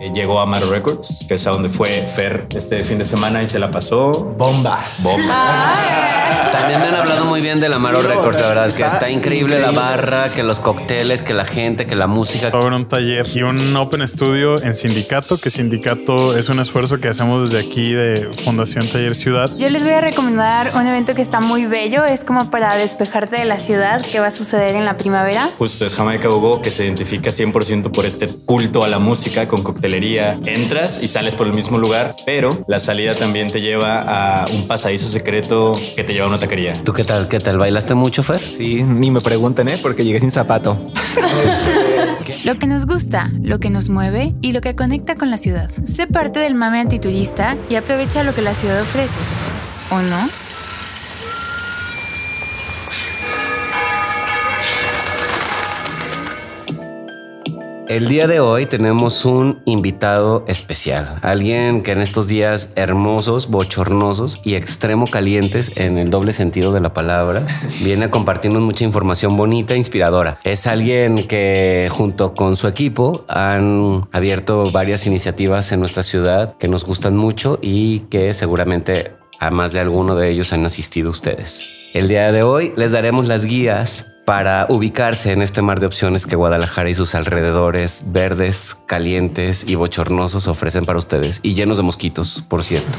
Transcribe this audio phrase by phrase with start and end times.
[0.00, 3.42] eh, llegó a Amaro Records, que es a donde fue Fer este fin de semana
[3.42, 5.74] y se la pasó bomba, bomba.
[6.52, 9.70] También me han hablado muy bien del Amaro Records, la verdad, que está increíble la
[9.70, 12.50] barra, que los cócteles, que la gente, que la música.
[12.50, 16.60] Va a haber un taller y un Open Studio en Sindicato, que Sindicato es un
[16.60, 19.50] esfuerzo que hacemos desde aquí de Fundación Taller Ciudad.
[19.56, 23.36] Yo les voy a recomendar un evento que está muy bello, es como para despejarte
[23.36, 25.48] de la ciudad, que va a suceder en la primavera.
[25.58, 29.62] Justo es Jamaica Hugo, que se identifica 100% por este culto a la música con
[29.88, 30.38] coctelería.
[30.44, 34.66] Entras y sales por el mismo lugar, pero la salida también te lleva a un
[34.66, 36.74] pasadizo secreto que te lleva a una taquería.
[36.84, 37.28] ¿Tú qué tal?
[37.28, 37.58] ¿Qué tal?
[37.58, 38.40] ¿Bailaste mucho, Fer?
[38.40, 39.78] Sí, ni me pregunten, ¿eh?
[39.80, 40.78] Porque llegué sin zapato.
[42.44, 45.70] Lo que nos gusta, lo que nos mueve y lo que conecta con la ciudad.
[45.86, 49.18] Sé parte del mame antiturista y aprovecha lo que la ciudad ofrece.
[49.90, 50.47] ¿O no?
[57.88, 64.40] El día de hoy tenemos un invitado especial, alguien que en estos días hermosos, bochornosos
[64.44, 67.46] y extremo calientes en el doble sentido de la palabra,
[67.82, 70.38] viene a compartirnos mucha información bonita e inspiradora.
[70.44, 76.68] Es alguien que junto con su equipo han abierto varias iniciativas en nuestra ciudad que
[76.68, 81.64] nos gustan mucho y que seguramente a más de alguno de ellos han asistido ustedes.
[81.94, 86.26] El día de hoy les daremos las guías para ubicarse en este mar de opciones
[86.26, 91.82] que Guadalajara y sus alrededores verdes, calientes y bochornosos ofrecen para ustedes y llenos de
[91.82, 92.90] mosquitos, por cierto.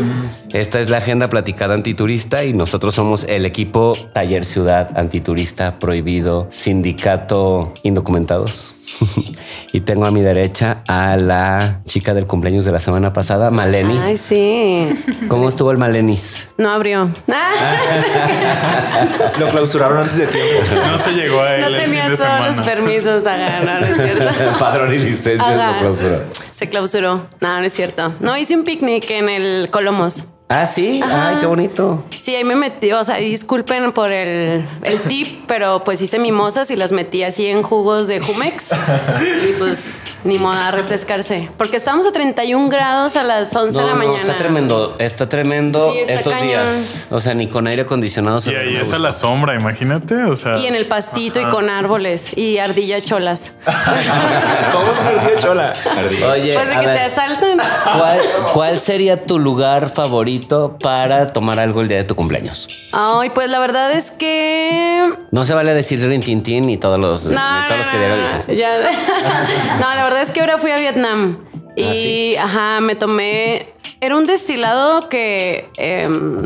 [0.52, 6.46] Esta es la agenda platicada antiturista y nosotros somos el equipo Taller Ciudad Antiturista Prohibido
[6.52, 8.75] Sindicato Indocumentados.
[9.72, 13.98] y tengo a mi derecha a la chica del cumpleaños de la semana pasada, Maleni.
[13.98, 14.88] Ay, sí.
[15.28, 16.48] ¿Cómo estuvo el Malenis?
[16.56, 17.10] No abrió.
[19.38, 20.86] Lo clausuraron antes de tiempo.
[20.86, 23.80] No se llegó a él No el fin tenía de todos los permisos a ganar,
[23.80, 24.24] ¿no es cierto?
[24.58, 26.20] Padrón y licencias lo clausuró.
[26.50, 27.26] Se clausuró.
[27.40, 28.12] No, no es cierto.
[28.20, 30.24] No, hice un picnic en el Colomos.
[30.48, 31.00] Ah, sí.
[31.04, 32.04] Ay, qué bonito.
[32.20, 36.70] Sí, ahí me metí, o sea, disculpen por el, el tip, pero pues hice mimosas
[36.70, 38.70] y las metí así en jugos de Jumex.
[39.48, 41.50] y pues ni moda a refrescarse.
[41.56, 44.20] Porque estábamos a 31 grados a las 11 de la No, mañana.
[44.20, 46.48] está tremendo, está tremendo Sí, está estos cañón.
[46.48, 47.08] días.
[47.10, 50.14] O sea, ni con aire acondicionado se Y ahí es a la sombra, imagínate.
[50.26, 53.52] O sea, Y en el pastito y con árboles y ardilla cholas.
[54.72, 55.74] ¿Cómo se perdió Chola?
[55.96, 56.30] Ardillas.
[56.30, 57.56] Oye, pues de a que te asaltan.
[57.98, 58.20] ¿cuál,
[58.52, 60.35] cuál sería tu lugar favorito
[60.80, 62.68] para tomar algo el día de tu cumpleaños?
[62.92, 67.34] Ay, pues la verdad es que No se vale decir Rintintín ni todos los, ni
[67.34, 68.56] No, todos los que no, dices.
[68.56, 68.70] ya.
[69.80, 71.38] no, la verdad es que ahora fui a Vietnam
[71.76, 72.36] y, Ah, ¿sí?
[72.36, 73.68] ajá, me tomé.
[74.06, 76.44] Era un destilado que em,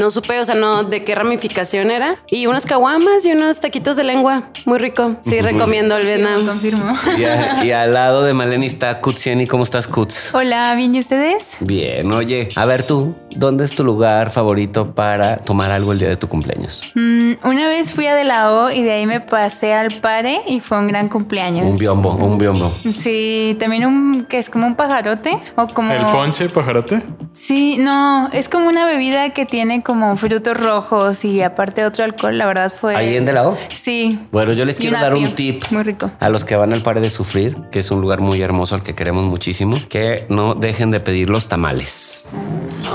[0.00, 2.16] no supe, o sea, no de qué ramificación era.
[2.26, 4.44] Y unas caguamas y unos taquitos de lengua.
[4.64, 5.16] Muy rico.
[5.20, 6.46] Sí, recomiendo el Vietnam.
[6.46, 6.96] Confirmo.
[7.18, 9.46] Y, a- y al lado de Maleni está Kutsieni.
[9.46, 10.34] ¿Cómo estás, Kuts?
[10.34, 11.48] Hola, ¿bien y ustedes?
[11.60, 16.08] Bien, oye, a ver tú, ¿dónde es tu lugar favorito para tomar algo el día
[16.08, 16.90] de tu cumpleaños?
[16.94, 20.40] Mm, una vez fui a De La O y de ahí me pasé al Pare
[20.48, 21.66] y fue un gran cumpleaños.
[21.66, 22.72] Un biombo, un biombo.
[22.98, 27.01] Sí, también un que es como un pajarote o como el ponche, pajarote.
[27.32, 32.36] Sí, no, es como una bebida que tiene como frutos rojos y aparte otro alcohol,
[32.36, 33.56] la verdad fue ¿Ahí en De La O?
[33.74, 34.20] Sí.
[34.30, 36.10] Bueno, yo les quiero dar un tip Muy rico.
[36.20, 38.82] a los que van al Pare de Sufrir, que es un lugar muy hermoso al
[38.82, 42.24] que queremos muchísimo, que no dejen de pedir los tamales.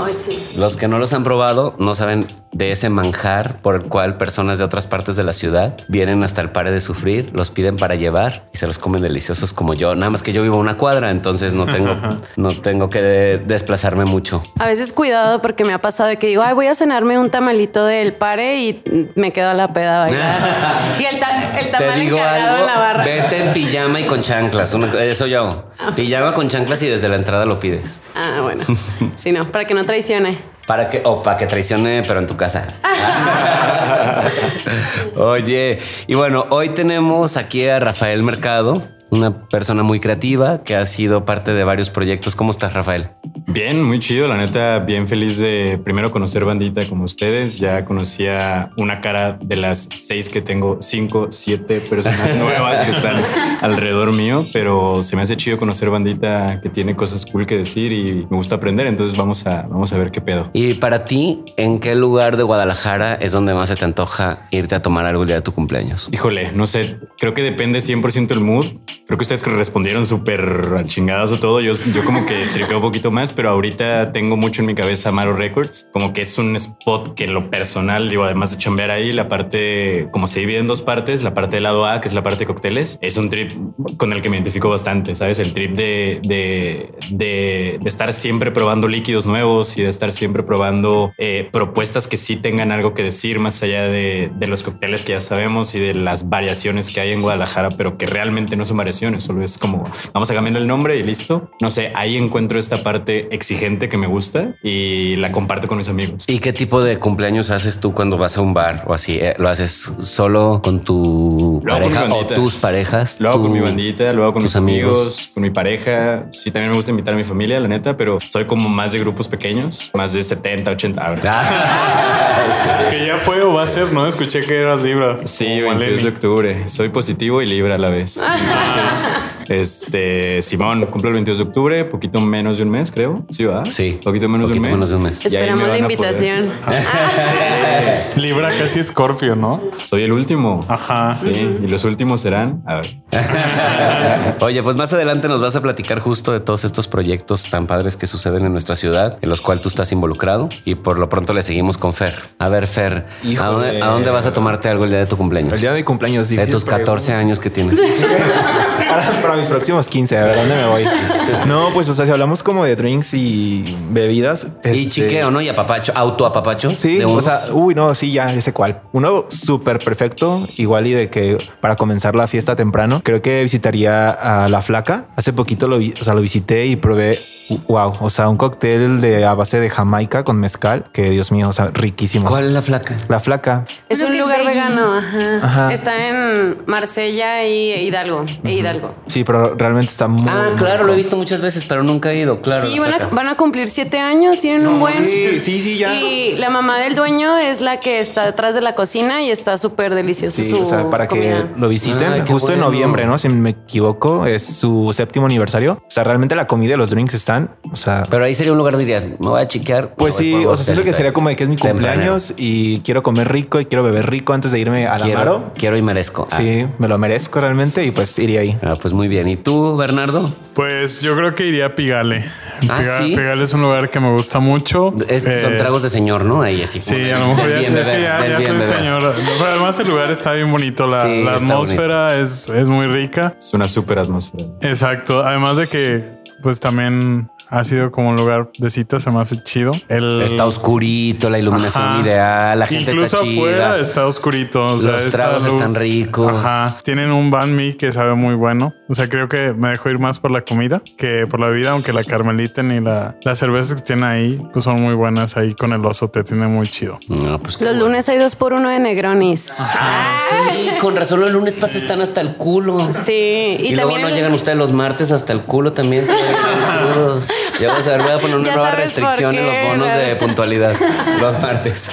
[0.04, 0.38] Ay, sí.
[0.54, 2.24] Los que no los han probado no saben
[2.58, 6.40] de ese manjar por el cual personas de otras partes de la ciudad vienen hasta
[6.40, 9.94] el Pare de Sufrir, los piden para llevar y se los comen deliciosos como yo.
[9.94, 11.94] Nada más que yo vivo a una cuadra, entonces no tengo,
[12.36, 13.00] no tengo que
[13.46, 14.42] desplazarme mucho.
[14.58, 17.30] A veces cuidado porque me ha pasado de que digo, ay, voy a cenarme un
[17.30, 18.82] tamalito del pare y
[19.14, 20.40] me quedo a la peda a bailar.
[21.00, 23.04] y el, ta- el Te tamal digo encargado algo, en la barra.
[23.04, 24.74] vete en pijama y con chanclas.
[24.74, 25.38] Una- eso yo
[25.78, 25.94] hago.
[25.94, 28.00] Pijama con chanclas y desde la entrada lo pides.
[28.16, 28.62] Ah, bueno.
[29.16, 30.57] Sí, no, para que no traicione.
[30.68, 32.74] Para que, o para que traicione, pero en tu casa.
[35.16, 40.84] Oye, y bueno, hoy tenemos aquí a Rafael Mercado, una persona muy creativa que ha
[40.84, 42.36] sido parte de varios proyectos.
[42.36, 43.08] ¿Cómo estás, Rafael?
[43.50, 47.58] Bien, muy chido, la neta, bien feliz de primero conocer bandita como ustedes.
[47.58, 53.16] Ya conocía una cara de las seis que tengo, cinco, siete personas nuevas que están
[53.62, 57.90] alrededor mío, pero se me hace chido conocer bandita que tiene cosas cool que decir
[57.90, 58.86] y me gusta aprender.
[58.86, 60.50] Entonces vamos a, vamos a ver qué pedo.
[60.52, 64.74] Y para ti, ¿en qué lugar de Guadalajara es donde más se te antoja irte
[64.74, 66.10] a tomar algo el día de tu cumpleaños?
[66.12, 68.66] Híjole, no sé, creo que depende 100% el mood.
[69.06, 71.62] Creo que ustedes que respondieron súper al chingadazo todo.
[71.62, 75.12] Yo, yo como que tripeo un poquito más, pero ahorita tengo mucho en mi cabeza
[75.12, 78.90] Maro Records, como que es un spot que en lo personal, digo, además de chambear
[78.90, 82.08] ahí, la parte, como se divide en dos partes, la parte del lado A, que
[82.08, 83.52] es la parte de cócteles, es un trip
[83.96, 85.38] con el que me identifico bastante, ¿sabes?
[85.38, 91.12] El trip de, de, de, estar siempre probando líquidos nuevos y de estar siempre probando
[91.16, 95.12] eh, propuestas que sí tengan algo que decir más allá de, de los cócteles que
[95.12, 98.78] ya sabemos y de las variaciones que hay en Guadalajara, pero que realmente no son
[98.78, 101.52] variaciones, solo es como vamos a cambiar el nombre y listo.
[101.60, 105.88] No sé, ahí encuentro esta parte exigente que me gusta y la comparto con mis
[105.88, 106.24] amigos.
[106.26, 109.18] ¿Y qué tipo de cumpleaños haces tú cuando vas a un bar o así?
[109.20, 113.20] Eh, ¿Lo haces solo con tu con pareja o tus parejas?
[113.20, 116.26] Lo hago con Tú- mi bandita, lo hago con tus mis amigos, con mi pareja.
[116.32, 118.98] Sí, también me gusta invitar a mi familia, la neta, pero soy como más de
[119.00, 121.02] grupos pequeños, más de 70, 80.
[121.04, 124.06] Ah, Ah, Que ya fue o va a ser, ¿no?
[124.06, 125.18] Escuché que eras Libra.
[125.24, 126.68] Sí, Como 22 de octubre.
[126.68, 128.16] Soy positivo y libre a la vez.
[128.22, 129.04] Entonces,
[129.48, 133.24] este Simón cumple el 22 de octubre, poquito menos de un mes, creo.
[133.30, 133.64] Sí, va.
[133.70, 134.88] Sí, poquito menos poquito de un mes.
[134.88, 135.20] menos de un mes.
[135.20, 136.52] Me Esperamos la invitación.
[138.16, 139.62] Libra casi Scorpio, ¿no?
[139.82, 140.60] Soy el último.
[140.68, 141.14] Ajá.
[141.14, 142.62] Sí, y los últimos serán.
[142.66, 143.00] A ver.
[144.40, 147.96] Oye, pues más adelante nos vas a platicar justo de todos estos proyectos tan padres
[147.96, 150.48] que suceden en nuestra ciudad, en los cuales tú estás involucrado.
[150.64, 152.14] Y por lo pronto le seguimos con Fer.
[152.38, 153.06] A ver, Fer,
[153.38, 155.54] ¿a dónde, a dónde vas a tomarte algo el día de tu cumpleaños?
[155.54, 156.28] El día de mi cumpleaños.
[156.28, 157.78] de tus 14 años que tienes.
[159.22, 160.84] para, mis próximos 15, a ver dónde me voy.
[161.46, 164.48] No, pues, o sea, si hablamos como de drinks y bebidas.
[164.64, 165.40] Y este, chiqueo, ¿no?
[165.40, 166.74] Y apapacho, autoapapacho.
[166.76, 167.16] Sí, de uno.
[167.16, 168.80] o sea, uy, no, sí, ya, sé cuál.
[168.92, 174.10] Uno súper perfecto, igual y de que para comenzar la fiesta temprano, creo que visitaría
[174.10, 175.06] a La Flaca.
[175.16, 177.20] Hace poquito lo, vi- o sea, lo visité y probé,
[177.68, 181.48] wow, o sea, un cóctel de a base de Jamaica con mezcal, que Dios mío,
[181.48, 182.26] o sea, riquísimo.
[182.26, 182.96] ¿Cuál es la flaca?
[183.08, 183.64] La Flaca.
[183.88, 184.94] Es un es lugar vegano.
[184.94, 185.38] Ajá.
[185.42, 185.72] Ajá.
[185.72, 188.24] Está en Marsella y Hidalgo.
[188.44, 188.94] E Hidalgo.
[189.06, 190.28] Sí, pero realmente está muy...
[190.28, 192.38] Ah, muy claro, lo he visto muchas veces, pero nunca he ido.
[192.40, 192.66] Claro.
[192.66, 193.14] sí, van a, flaca.
[193.14, 194.40] van a cumplir siete años.
[194.40, 195.08] Tienen un buen.
[195.08, 195.94] Sí, sí, sí, ya.
[195.94, 199.58] Y la mamá del dueño es la que está detrás de la cocina y está
[199.58, 200.36] súper delicioso.
[200.42, 203.18] Sí, su o sea, para que lo visiten Ay, qué justo en noviembre, ¿no?
[203.18, 205.82] Si me equivoco, es su séptimo aniversario.
[205.86, 208.58] O sea, realmente la comida y los drinks están, o sea, Pero ahí sería un
[208.58, 209.94] lugar, dirías, me voy a chiquear.
[209.94, 211.92] pues sí, o sea, siento que sería como de que es mi tempranero.
[212.12, 215.18] cumpleaños y quiero comer rico y quiero beber rico antes de irme a la Quiero,
[215.18, 215.52] Maro.
[215.56, 216.28] quiero y merezco.
[216.30, 216.36] Ah.
[216.38, 218.58] Sí, me lo merezco realmente y pues iría ahí.
[218.62, 219.28] Ah, pues muy bien.
[219.28, 220.34] ¿Y tú, Bernardo?
[220.54, 222.24] Pues yo creo que iría a Pigale.
[222.68, 223.16] Ah, Piga- ¿sí?
[223.16, 224.94] Pigale es un lugar que me gusta mucho.
[225.08, 226.42] Es- son Eh, tragos de señor, ¿no?
[226.42, 226.80] Ahí así.
[226.80, 228.76] como Sí, a lo mejor ya, bien es que ya, ya bien soy beber.
[228.76, 229.14] señor.
[229.16, 230.86] Pero además el lugar está bien bonito.
[230.86, 233.34] La, Sí, la está atmósfera es, es muy rica.
[233.38, 234.44] Es una súper atmósfera.
[234.60, 235.24] Exacto.
[235.24, 236.04] Además de que,
[236.42, 239.72] pues también ha sido como un lugar de cita, se me hace chido.
[239.88, 242.00] El, Está oscurito, la iluminación Ajá.
[242.02, 243.40] ideal, la gente Incluso está chida.
[243.42, 244.66] afuera está oscurito.
[244.66, 246.32] o sea, Los tragos están ricos.
[246.32, 246.76] Ajá.
[246.84, 248.74] Tienen un banh mi que sabe muy bueno.
[248.88, 251.70] O sea, creo que me dejó ir más por la comida que por la bebida,
[251.72, 255.36] aunque la carmeliten y la, las cervezas que tienen ahí, pues son muy buenas.
[255.36, 256.98] Ahí con el oso te tiene muy chido.
[257.08, 257.86] No, pues Los bueno.
[257.86, 259.52] lunes hay dos por uno de Negronis.
[259.58, 262.88] Ah, sí, con razón los lunes pasos están hasta el culo.
[262.92, 263.12] Sí,
[263.60, 266.06] Y, y, luego no el- llegan ustedes los martes hasta el culo también.
[267.60, 270.16] Ya vas a ver, voy a poner una Ya nueva restricción en los bonos de
[270.16, 270.74] puntualidad.
[271.20, 271.90] Los martes.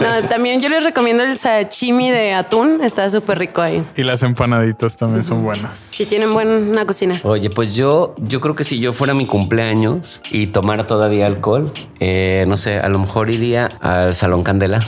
[0.00, 2.80] No, también yo les recomiendo el sashimi de atún.
[2.82, 3.84] Está súper rico ahí.
[3.96, 5.78] Y las empanaditas también son buenas.
[5.78, 7.20] Si tienen buena cocina.
[7.24, 11.72] Oye, pues yo, yo creo que si yo fuera mi cumpleaños y tomara todavía alcohol,
[12.00, 14.82] eh, no sé, a lo mejor iría al Salón Candela.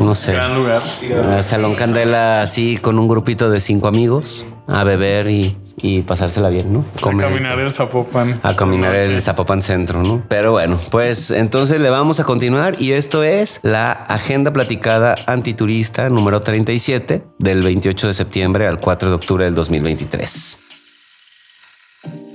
[0.00, 0.32] No sé.
[0.32, 0.82] Gran lugar.
[1.32, 6.48] Al Salón Candela así con un grupito de cinco amigos a beber y, y pasársela
[6.48, 6.84] bien, ¿no?
[6.98, 7.26] A Comer.
[7.28, 8.40] caminar el Zapopan.
[8.42, 10.22] A caminar el Zapopan Centro, ¿no?
[10.28, 16.08] Pero bueno, pues entonces le vamos a continuar y esto es la agenda platicada antiturista
[16.10, 20.62] número 37 del 28 de septiembre al 4 de octubre del 2023.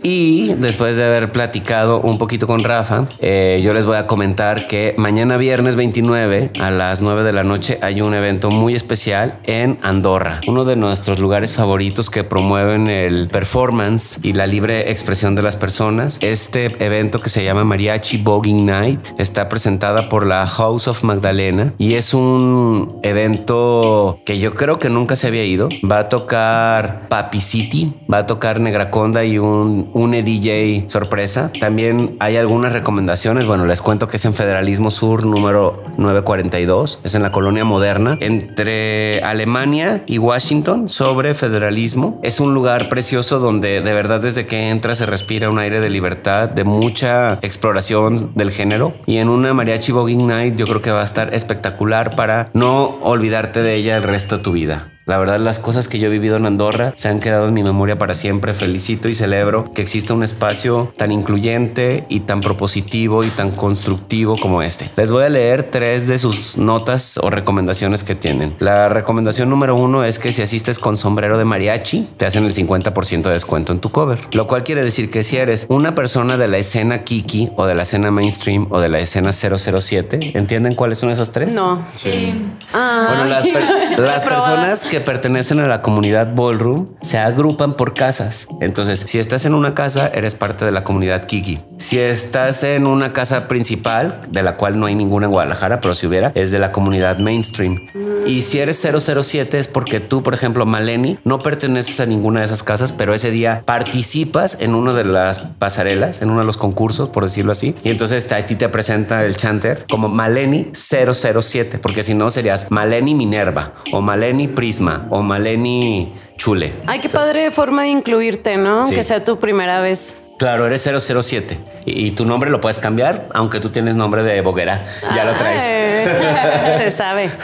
[0.04, 4.68] Y después de haber platicado un poquito con Rafa, eh, yo les voy a comentar
[4.68, 9.38] que mañana viernes 29 a las 9 de la noche hay un evento muy especial
[9.44, 15.36] en Andorra, uno de nuestros lugares favoritos que promueven el performance y la libre expresión
[15.36, 16.18] de las personas.
[16.22, 21.74] Este evento que se llama Mariachi Voguing Night está presentada por la House of Magdalena
[21.78, 25.70] y es un evento que yo creo que nunca se había ido.
[25.90, 31.51] Va a tocar Papi City, va a tocar Negraconda y un, un DJ sorpresa.
[31.60, 33.46] También hay algunas recomendaciones.
[33.46, 37.00] Bueno, les cuento que es en Federalismo Sur número 942.
[37.03, 42.20] Es en la colonia moderna entre Alemania y Washington sobre federalismo.
[42.24, 45.89] Es un lugar precioso donde de verdad desde que entras se respira un aire de
[45.89, 48.94] libertad, de mucha exploración del género.
[49.06, 52.98] Y en una mariachi voguing night yo creo que va a estar espectacular para no
[53.01, 54.91] olvidarte de ella el resto de tu vida.
[55.12, 57.63] La verdad, las cosas que yo he vivido en Andorra se han quedado en mi
[57.63, 58.53] memoria para siempre.
[58.53, 64.38] Felicito y celebro que exista un espacio tan incluyente y tan propositivo y tan constructivo
[64.39, 64.89] como este.
[64.96, 68.56] Les voy a leer tres de sus notas o recomendaciones que tienen.
[68.60, 72.53] La recomendación número uno es que si asistes con sombrero de mariachi, te hacen el
[72.53, 74.18] 50% de descuento en tu cover.
[74.32, 77.75] Lo cual quiere decir que si eres una persona de la escena Kiki o de
[77.75, 81.53] la escena mainstream o de la escena 007, ¿entienden cuáles son esas tres?
[81.53, 81.86] No.
[81.91, 82.34] Sí.
[82.72, 87.93] Ay, Bueno, las, per- las personas que pertenecen a la comunidad ballroom se agrupan por
[87.93, 88.48] casas.
[88.62, 91.60] Entonces, si estás en una casa, eres parte de la comunidad Kiki.
[91.77, 95.96] Si estás en una casa principal, de la cual no hay ninguna en Guadalajara, pero
[95.96, 97.88] si hubiera, es de la comunidad mainstream.
[98.25, 102.46] Y si eres 007 es porque tú, por ejemplo, Maleni, no perteneces a ninguna de
[102.46, 106.58] esas casas, pero ese día participas en una de las pasarelas, en uno de los
[106.58, 107.75] concursos, por decirlo así.
[107.84, 112.70] Y entonces a ti te presenta el chanter como Maleni 007, porque si no serías
[112.70, 116.74] Maleni Minerva o Maleni Prisma o Maleni Chule.
[116.88, 118.82] Ay, qué padre forma de incluirte, ¿no?
[118.82, 118.88] Sí.
[118.88, 120.18] Aunque sea tu primera vez.
[120.42, 124.42] Claro, eres 007 y, y tu nombre lo puedes cambiar, aunque tú tienes nombre de
[124.42, 124.84] boguera.
[125.16, 125.62] Ya lo traes.
[126.80, 127.30] Se sabe.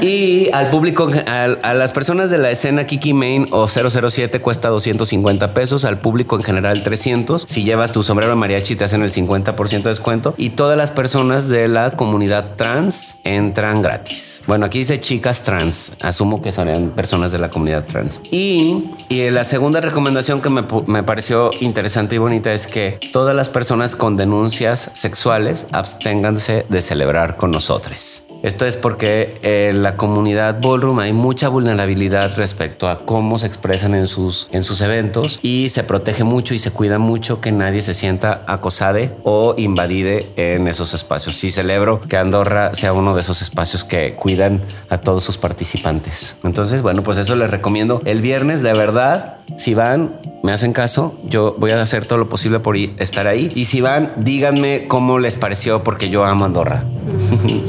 [0.00, 5.54] Y al público, a, las personas de la escena Kiki Main o 007 cuesta 250
[5.54, 7.46] pesos, al público en general 300.
[7.48, 10.90] Si llevas tu sombrero de mariachi te hacen el 50% de descuento y todas las
[10.90, 14.42] personas de la comunidad trans entran gratis.
[14.46, 18.20] Bueno, aquí dice chicas trans, asumo que serían personas de la comunidad trans.
[18.30, 23.34] Y, y la segunda recomendación que me, me pareció interesante y bonita es que todas
[23.34, 28.24] las personas con denuncias sexuales absténganse de celebrar con nosotros.
[28.44, 33.94] Esto es porque en la comunidad ballroom hay mucha vulnerabilidad respecto a cómo se expresan
[33.94, 37.80] en sus, en sus eventos y se protege mucho y se cuida mucho que nadie
[37.80, 41.42] se sienta acosade o invadide en esos espacios.
[41.42, 46.36] Y celebro que Andorra sea uno de esos espacios que cuidan a todos sus participantes.
[46.44, 48.02] Entonces, bueno, pues eso les recomiendo.
[48.04, 52.28] El viernes, de verdad, si van, me hacen caso, yo voy a hacer todo lo
[52.28, 53.50] posible por estar ahí.
[53.54, 56.84] Y si van, díganme cómo les pareció porque yo amo Andorra.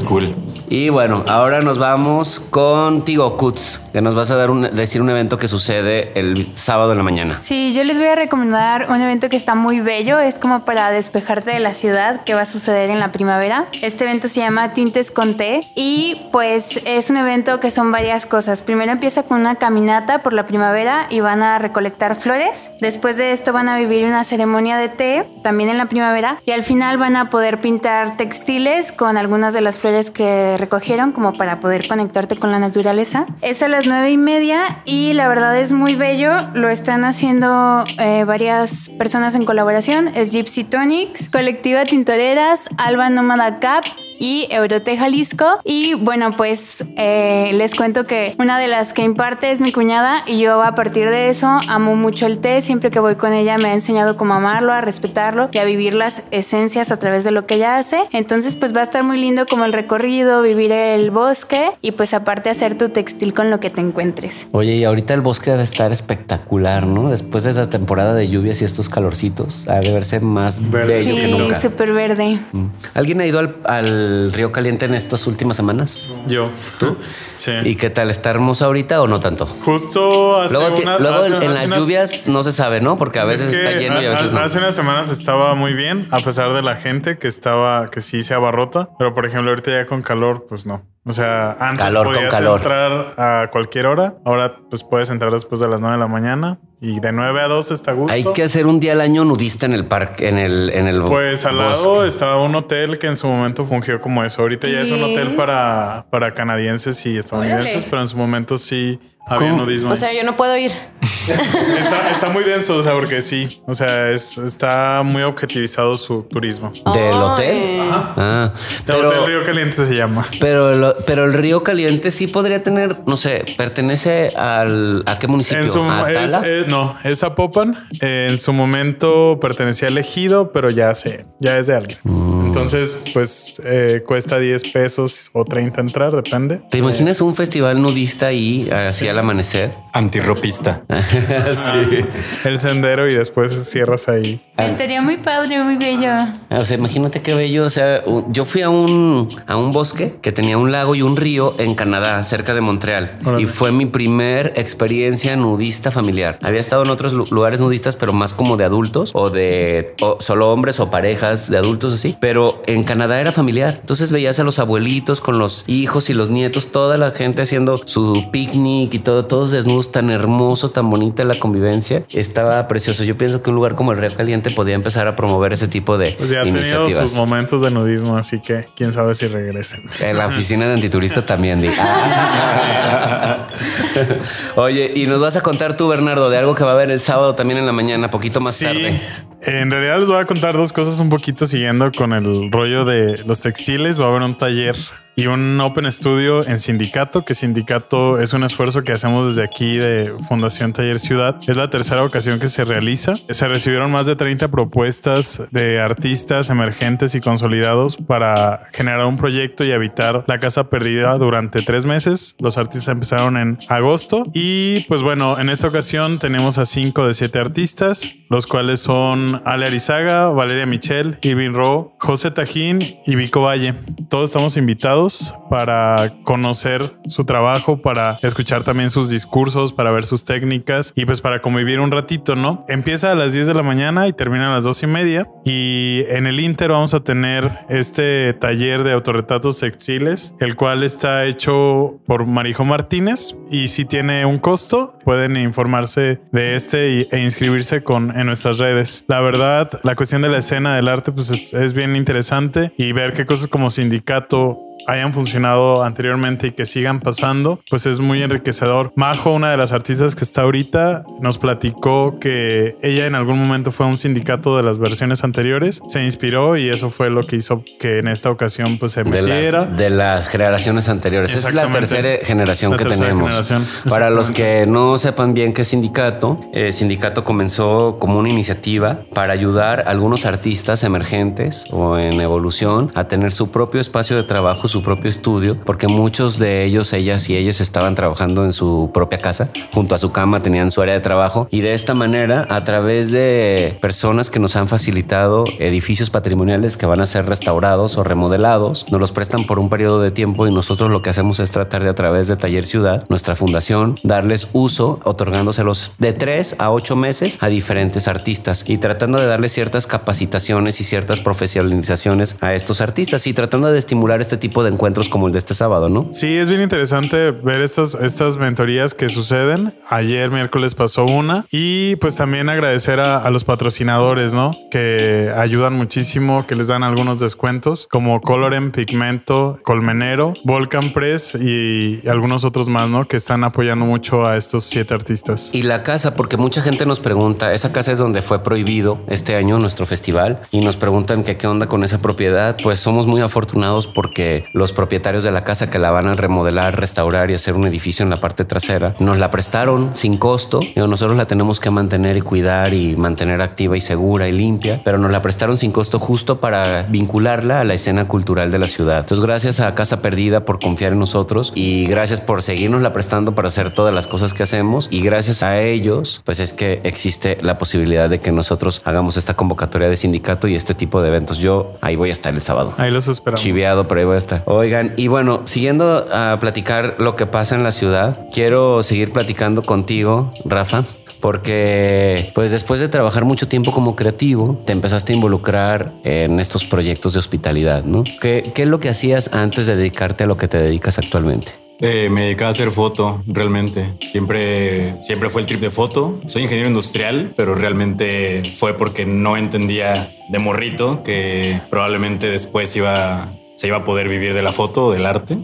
[0.06, 0.34] Cool.
[0.68, 5.10] Y bueno, ahora nos vamos contigo, Kutz, que nos vas a dar un, decir un
[5.10, 7.38] evento que sucede el sábado en la mañana.
[7.38, 10.90] Sí, yo les voy a recomendar un evento que está muy bello, es como para
[10.90, 13.66] despejarte de la ciudad que va a suceder en la primavera.
[13.80, 18.26] Este evento se llama Tintes con Té y pues es un evento que son varias
[18.26, 18.62] cosas.
[18.62, 22.70] Primero empieza con una caminata por la primavera y van a recolectar flores.
[22.80, 26.50] Después de esto van a vivir una ceremonia de té también en la primavera y
[26.50, 31.32] al final van a poder pintar textiles con algunas de las flores que recogieron como
[31.32, 33.26] para poder conectarte con la naturaleza.
[33.42, 36.32] Es a las nueve y media y la verdad es muy bello.
[36.54, 40.08] Lo están haciendo eh, varias personas en colaboración.
[40.08, 43.84] Es Gypsy Tonics, Colectiva Tintoreras, Alba Nómada Cap
[44.18, 45.46] y Eurote Jalisco.
[45.64, 50.22] Y bueno, pues eh, les cuento que una de las que imparte es mi cuñada
[50.26, 52.60] y yo a partir de eso amo mucho el té.
[52.60, 55.94] Siempre que voy con ella me ha enseñado cómo amarlo, a respetarlo y a vivir
[55.94, 57.98] las esencias a través de lo que ella hace.
[58.12, 62.14] Entonces pues va a estar muy lindo como el recorrido, vivir el bosque y pues
[62.14, 64.48] aparte hacer tu textil con lo que te encuentres.
[64.52, 67.08] Oye, y ahorita el bosque debe estar espectacular, ¿no?
[67.10, 71.26] Después de esa temporada de lluvias y estos calorcitos, ha de verse más bello que
[71.26, 71.60] Sí, nunca.
[71.60, 72.38] súper verde.
[72.52, 72.66] Mm.
[72.94, 76.10] ¿Alguien ha ido al, al Río Caliente en estas últimas semanas?
[76.26, 76.50] Yo.
[76.78, 76.96] ¿Tú?
[77.36, 77.52] Sí.
[77.64, 78.08] ¿Y qué tal?
[78.10, 79.44] ¿Está hermoso ahorita o no tanto?
[79.44, 82.52] Justo hace Luego, ti- una- luego hace- en, en hace las unas- lluvias no se
[82.54, 82.96] sabe, ¿no?
[82.96, 84.38] Porque a veces Es que está lleno y a veces no.
[84.40, 88.22] Hace unas semanas estaba muy bien, a pesar de la gente que estaba, que sí
[88.22, 88.88] se abarrota.
[88.98, 90.82] Pero por ejemplo, ahorita ya con calor, pues no.
[91.08, 92.58] O sea, antes Calor con podías calor.
[92.60, 94.14] entrar a cualquier hora.
[94.24, 97.46] Ahora, pues puedes entrar después de las 9 de la mañana y de 9 a
[97.46, 98.12] 2 está a gusto.
[98.12, 101.00] Hay que hacer un día al año nudista en el parque, en el, en el
[101.02, 101.70] Pues al bosque.
[101.70, 104.42] lado estaba un hotel que en su momento fungió como eso.
[104.42, 107.86] Ahorita ya es un hotel para, para canadienses y estadounidenses, Órale.
[107.90, 109.64] pero en su momento sí había ¿Cómo?
[109.64, 109.92] nudismo.
[109.92, 110.72] O sea, yo no puedo ir.
[111.78, 113.60] está, está muy denso, o sea, porque sí.
[113.66, 116.72] O sea, es, está muy objetivizado su turismo.
[116.94, 117.80] ¿Del hotel?
[117.90, 120.24] Ah, El pero, Hotel Río Caliente se llama.
[120.40, 125.26] pero, el, pero el Río Caliente sí podría tener, no sé, pertenece al a qué
[125.26, 125.62] municipio?
[125.64, 126.42] En su, ¿A es, Tala?
[126.46, 127.76] eh, no, es Zapopan.
[128.00, 131.98] Eh, en su momento pertenecía al ejido, pero ya se, ya es de alguien.
[132.04, 132.46] Mm.
[132.46, 136.62] Entonces, pues eh, cuesta 10 pesos o 30 entrar, depende.
[136.70, 139.72] ¿Te imaginas un festival nudista ahí así al amanecer?
[139.92, 140.82] Antirropista.
[140.90, 142.04] sí.
[142.44, 144.40] El sendero y después cierras ahí.
[144.58, 146.10] Estaría muy padre, muy bello.
[146.50, 147.64] O sea, imagínate qué bello.
[147.64, 151.16] O sea, yo fui a un, a un bosque que tenía un lago y un
[151.16, 153.18] río en Canadá, cerca de Montreal.
[153.24, 153.42] Órale.
[153.42, 156.38] Y fue mi primer experiencia nudista familiar.
[156.42, 160.18] Había estado en otros lu- lugares nudistas, pero más como de adultos o de o
[160.20, 162.16] solo hombres o parejas de adultos así.
[162.20, 163.78] Pero pero en Canadá era familiar.
[163.80, 167.80] Entonces veías a los abuelitos con los hijos y los nietos, toda la gente haciendo
[167.86, 172.02] su picnic y todo, todos desnudos, tan hermoso, tan bonita la convivencia.
[172.10, 173.04] Estaba precioso.
[173.04, 175.96] Yo pienso que un lugar como el Río Caliente podía empezar a promover ese tipo
[175.96, 177.10] de Pues ya ha tenido iniciativas.
[177.10, 179.88] sus momentos de nudismo, así que quién sabe si regresen.
[180.00, 181.68] En la oficina de antiturista también, di.
[184.56, 186.98] Oye, y nos vas a contar tú, Bernardo, de algo que va a haber el
[186.98, 189.00] sábado también en la mañana, poquito más sí, tarde.
[189.42, 193.22] en realidad les voy a contar dos cosas un poquito siguiendo con el rollo de
[193.24, 194.00] los textiles.
[194.00, 194.74] Va a haber un taller
[195.18, 199.78] y un Open Studio en Sindicato, que Sindicato es un esfuerzo que hacemos desde aquí
[199.78, 201.36] de Fundación Taller Ciudad.
[201.46, 203.14] Es la tercera ocasión que se realiza.
[203.30, 209.64] Se recibieron más de 30 propuestas de artistas emergentes y consolidados para generar un proyecto
[209.64, 212.36] y habitar la casa perdida durante tres meses.
[212.38, 217.14] Los artistas empezaron en agosto y pues bueno, en esta ocasión tenemos a cinco de
[217.14, 223.40] siete artistas, los cuales son Ale Arizaga, Valeria Michel, Irving Ro, José Tajín y Vico
[223.40, 223.72] Valle.
[224.10, 225.05] Todos estamos invitados
[225.50, 231.20] para conocer su trabajo, para escuchar también sus discursos, para ver sus técnicas y pues
[231.20, 232.64] para convivir un ratito, ¿no?
[232.68, 235.28] Empieza a las 10 de la mañana y termina a las 2 y media.
[235.44, 241.24] Y en el Inter vamos a tener este taller de autorretratos textiles, el cual está
[241.24, 247.82] hecho por Marijo Martínez y si tiene un costo, pueden informarse de este e inscribirse
[247.82, 249.04] con, en nuestras redes.
[249.08, 252.92] La verdad, la cuestión de la escena del arte pues es, es bien interesante y
[252.92, 258.22] ver qué cosas como sindicato hayan funcionado anteriormente y que sigan pasando, pues es muy
[258.22, 258.92] enriquecedor.
[258.96, 263.72] Majo, una de las artistas que está ahorita, nos platicó que ella en algún momento
[263.72, 267.36] fue a un sindicato de las versiones anteriores, se inspiró y eso fue lo que
[267.36, 269.66] hizo que en esta ocasión pues se De metiera.
[269.66, 271.34] las, de las generaciones anteriores.
[271.34, 273.28] Es la tercera generación La que tercera tenemos.
[273.28, 278.28] generación, Para los que no sepan bien qué es sindicato, eh, sindicato comenzó como una
[278.28, 284.16] iniciativa para ayudar a algunos artistas emergentes o en evolución a tener su propio espacio
[284.16, 288.52] de trabajo, su propio estudio, porque muchos de ellos, ellas y ellas estaban trabajando en
[288.52, 291.48] su propia casa, junto a su cama tenían su área de trabajo.
[291.50, 296.86] Y de esta manera, a través de personas que nos han facilitado edificios patrimoniales que
[296.86, 300.52] van a ser restaurados o remodelados, nos los prestan por un periodo de tiempo y
[300.52, 304.48] nosotros lo que hacemos es tratar de a través de Taller Ciudad, nuestra fundación, darles
[304.52, 309.86] uso, otorgándoselos de tres a ocho meses a diferentes artistas y tratando de darles ciertas
[309.86, 315.08] capacitaciones y ciertas profesionalizaciones a estos artistas y tratando de estimular este tipo de encuentros
[315.08, 316.08] como el de este sábado, ¿no?
[316.12, 319.72] Sí, es bien interesante ver estas, estas mentorías que suceden.
[319.88, 324.56] Ayer miércoles pasó una y pues también agradecer a, a los patrocinadores, ¿no?
[324.70, 332.00] Que ayudan muchísimo, que les dan algunos descuentos como Coloren, Pigmento, Colmenero, Volcan Press y,
[332.02, 333.06] y algunos otros más, ¿no?
[333.06, 335.50] Que están apoyando mucho a estos siete artistas.
[335.52, 339.36] Y la casa, porque mucha gente nos pregunta, esa casa es donde fue prohibido este
[339.36, 342.56] año nuestro festival y nos preguntan que qué onda con esa propiedad.
[342.62, 346.78] Pues somos muy afortunados porque los propietarios de la casa que la van a remodelar,
[346.78, 350.60] restaurar y hacer un edificio en la parte trasera, nos la prestaron sin costo.
[350.62, 354.80] y nosotros la tenemos que mantener y cuidar y mantener activa y segura y limpia,
[354.84, 358.66] pero nos la prestaron sin costo justo para vincularla a la escena cultural de la
[358.66, 359.00] ciudad.
[359.00, 363.34] Entonces, gracias a Casa Perdida por confiar en nosotros y gracias por seguirnos la prestando
[363.34, 367.38] para hacer todas las cosas que hacemos y gracias a ellos, pues es que existe
[367.42, 371.38] la posibilidad de que nosotros hagamos esta convocatoria de sindicato y este tipo de eventos.
[371.38, 372.74] Yo ahí voy a estar el sábado.
[372.78, 373.40] Ahí los esperamos.
[373.40, 374.35] Chiveado, pero ahí voy a estar.
[374.44, 379.62] Oigan, y bueno, siguiendo a platicar lo que pasa en la ciudad, quiero seguir platicando
[379.62, 380.84] contigo, Rafa.
[381.20, 386.64] Porque, pues después de trabajar mucho tiempo como creativo, te empezaste a involucrar en estos
[386.64, 388.04] proyectos de hospitalidad, ¿no?
[388.20, 391.54] ¿Qué, qué es lo que hacías antes de dedicarte a lo que te dedicas actualmente?
[391.80, 393.84] Eh, me dedicaba a hacer foto, realmente.
[394.00, 396.18] Siempre, siempre fue el trip de foto.
[396.26, 403.30] Soy ingeniero industrial, pero realmente fue porque no entendía de morrito que probablemente después iba,
[403.56, 405.38] se iba a poder vivir de la foto del arte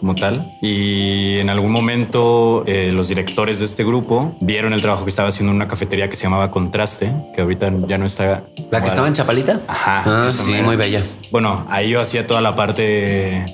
[0.00, 0.52] como tal.
[0.62, 5.28] Y en algún momento eh, los directores de este grupo vieron el trabajo que estaba
[5.28, 8.44] haciendo en una cafetería que se llamaba Contraste, que ahorita ya no está.
[8.70, 9.60] ¿La que estaba en Chapalita?
[9.68, 10.26] Ajá.
[10.26, 11.04] Ah, sí, muy bella.
[11.30, 13.44] Bueno, ahí yo hacía toda la parte.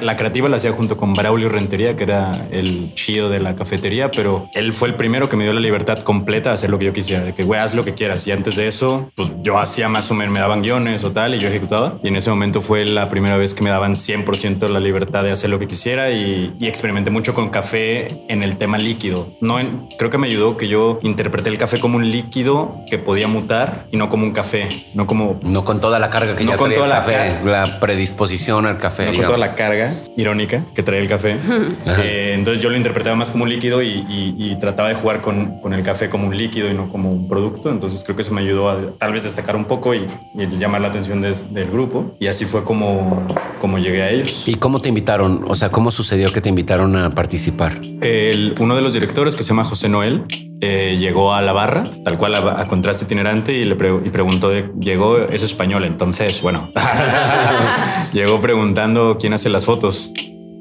[0.00, 4.10] La creativa la hacía junto con Braulio Rentería, que era el chido de la cafetería,
[4.10, 6.86] pero él fue el primero que me dio la libertad completa de hacer lo que
[6.86, 8.26] yo quisiera, de que, güey, haz lo que quieras.
[8.26, 11.34] Y antes de eso, pues yo hacía más o menos, me daban guiones o tal,
[11.34, 11.98] y yo ejecutaba.
[12.02, 15.32] Y en ese momento fue la primera vez que me daban 100% la libertad de
[15.32, 19.28] hacer lo que quisiera y, y experimenté mucho con café en el tema líquido.
[19.42, 22.96] No en- creo que me ayudó que yo interpreté el café como un líquido que
[22.98, 26.44] podía mutar y no como un café, no como No con toda la carga que
[26.44, 27.66] No ya con traía toda el la café, carga.
[27.66, 29.12] la predisposición al café.
[29.12, 31.36] no la carga irónica que trae el café.
[32.04, 35.20] Eh, entonces yo lo interpretaba más como un líquido y, y- y trataba de jugar
[35.20, 37.70] con, con el café como un líquido y no como un producto.
[37.70, 40.80] Entonces creo que eso me ayudó a tal vez destacar un poco y, y llamar
[40.80, 42.14] la atención del grupo.
[42.18, 43.26] Y así fue como,
[43.60, 44.48] como llegué a ellos.
[44.48, 45.44] ¿Y cómo te invitaron?
[45.48, 47.78] O sea, ¿cómo sucedió que te invitaron a participar?
[48.00, 50.24] El- uno de los directores que se llama José Noel
[50.62, 54.08] eh, llegó a la barra, tal cual a, a contraste itinerante y le pre- y
[54.10, 56.70] preguntó de llegó es español, entonces bueno
[58.12, 60.12] llegó preguntando quién hace las fotos.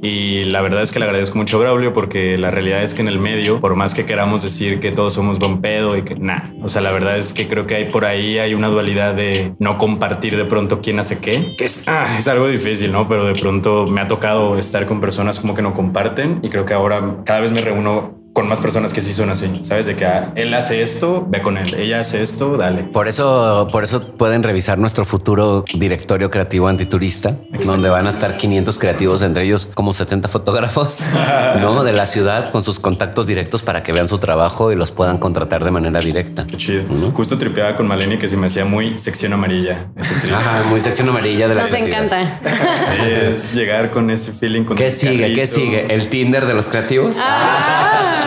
[0.04, 3.04] Y la verdad es que le agradezco mucho a Braulio porque la realidad es que
[3.04, 6.16] en el medio, por más que queramos decir que todos somos buen pedo y que
[6.16, 9.14] nada, o sea, la verdad es que creo que hay por ahí hay una dualidad
[9.14, 13.08] de no compartir de pronto quién hace qué, que es, ah, es algo difícil, ¿no?
[13.08, 16.66] Pero de pronto me ha tocado estar con personas como que no comparten y creo
[16.66, 19.86] que ahora cada vez me reúno con más personas que sí son así, ¿sabes?
[19.88, 22.84] De que ah, él hace esto, ve con él, ella hace esto, dale.
[22.84, 28.38] Por eso, por eso pueden revisar nuestro futuro directorio creativo antiturista, donde van a estar
[28.38, 31.02] 500 creativos, entre ellos como 70 fotógrafos,
[31.60, 31.84] ¿no?
[31.84, 35.18] De la ciudad con sus contactos directos para que vean su trabajo y los puedan
[35.18, 36.46] contratar de manera directa.
[36.48, 36.84] Qué chido.
[37.14, 40.34] Justo tripeaba con Maleni que se me hacía muy sección amarilla ese trip.
[40.34, 42.06] Ajá, muy sección amarilla de la Nos creatividad.
[42.06, 42.42] encanta.
[42.82, 44.64] Sí, es llegar con ese feeling.
[44.64, 45.34] Con ¿Qué sigue?
[45.34, 45.94] ¿Qué sigue?
[45.94, 47.18] ¿El Tinder de los creativos?
[47.22, 48.21] Ah,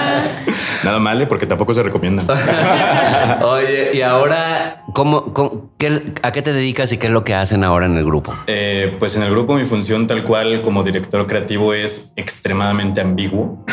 [0.84, 1.26] Nada mal, ¿eh?
[1.26, 2.22] porque tampoco se recomienda.
[3.44, 7.34] Oye, y ahora, ¿cómo, cómo- qué- ¿a qué te dedicas y qué es lo que
[7.34, 8.34] hacen ahora en el grupo?
[8.46, 13.64] Eh, pues en el grupo mi función tal cual como director creativo es extremadamente ambiguo.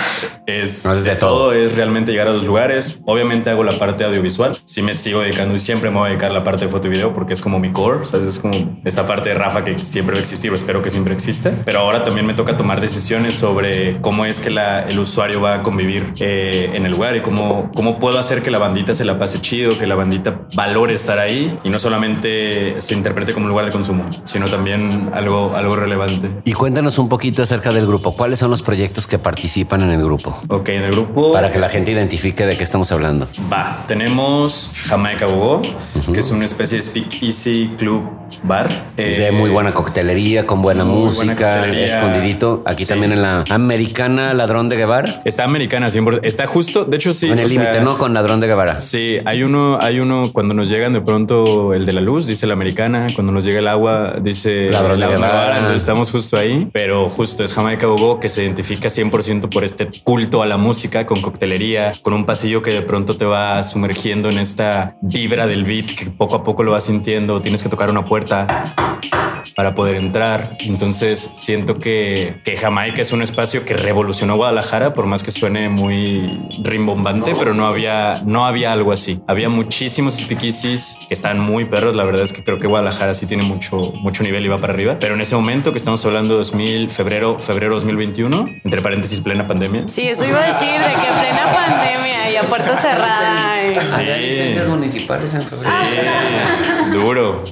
[0.47, 1.31] Es No, es de de todo.
[1.49, 2.99] todo, es realmente llegar a los lugares.
[3.05, 4.59] Obviamente hago la parte audiovisual.
[4.65, 6.87] Sí me sigo dedicando y siempre me voy a dedicar a la parte de foto
[6.87, 8.05] y video porque es como mi core.
[8.05, 8.25] ¿sabes?
[8.25, 11.13] Es como esta parte de Rafa que siempre va a existir o espero que siempre
[11.13, 11.51] exista.
[11.65, 15.55] Pero ahora también me toca tomar decisiones sobre cómo es que la- el usuario va
[15.55, 16.30] a convivir eh,
[16.75, 19.77] en el lugar y cómo, cómo puedo hacer que la bandita se la pase chido,
[19.77, 23.71] que la bandita valore estar ahí y no solamente se interprete como un lugar de
[23.71, 26.29] consumo, sino también algo, algo relevante.
[26.45, 28.15] Y cuéntanos un poquito acerca del grupo.
[28.15, 30.37] ¿Cuáles son los proyectos que participan en el grupo?
[30.49, 33.27] Ok, en el grupo Para que la gente identifique de qué estamos hablando.
[33.51, 33.85] va.
[33.87, 35.61] Tenemos Jamaica Bogó,
[36.13, 38.03] que es una especie de speak easy club
[38.43, 38.69] bar.
[38.95, 41.85] de Eh, muy buena coctelería, con buena buena música, coctelería.
[41.85, 42.63] escondidito.
[42.65, 42.89] Aquí Sí.
[42.89, 45.21] también en la americana Ladrón de Guevara.
[45.25, 46.20] Está americana, 100%.
[46.23, 47.29] Está justo, de hecho sí.
[47.29, 47.97] en el límite, ¿no?
[47.97, 48.79] Con Ladrón de Guevara.
[48.79, 52.47] Sí, hay uno, hay uno cuando nos llegan de pronto el de la luz, dice
[52.47, 55.57] la americana, cuando nos llega el agua, dice Ladrón de Guevara.
[55.57, 59.89] entonces estamos justo ahí, pero justo es Jamaica Bogó que se identifica 100% por este
[60.03, 64.29] culto a la música, con coctelería, con un pasillo que de pronto te va sumergiendo
[64.29, 67.89] en esta vibra del beat que poco a poco lo vas sintiendo, tienes que tocar
[67.89, 68.75] una puerta
[69.55, 70.57] para poder entrar.
[70.59, 75.69] Entonces siento que, que Jamaica es un espacio que revolucionó Guadalajara, por más que suene
[75.69, 76.10] muy
[76.63, 79.21] rimbombante, pero no había, no había algo así.
[79.27, 81.95] Había muchísimos speakeasies que están muy perros.
[81.95, 84.73] La verdad es que creo que Guadalajara sí tiene mucho, mucho nivel y va para
[84.73, 84.97] arriba.
[84.99, 89.47] Pero en ese momento que estamos hablando de 2000, febrero, febrero 2021, entre paréntesis, plena
[89.47, 89.85] pandemia.
[89.87, 93.53] sí, eso iba a decir de que plena pandemia y a puerta cerrada.
[93.95, 95.81] Había licencias municipales en febrero.
[96.91, 96.97] Sí,
[97.31, 97.43] duro.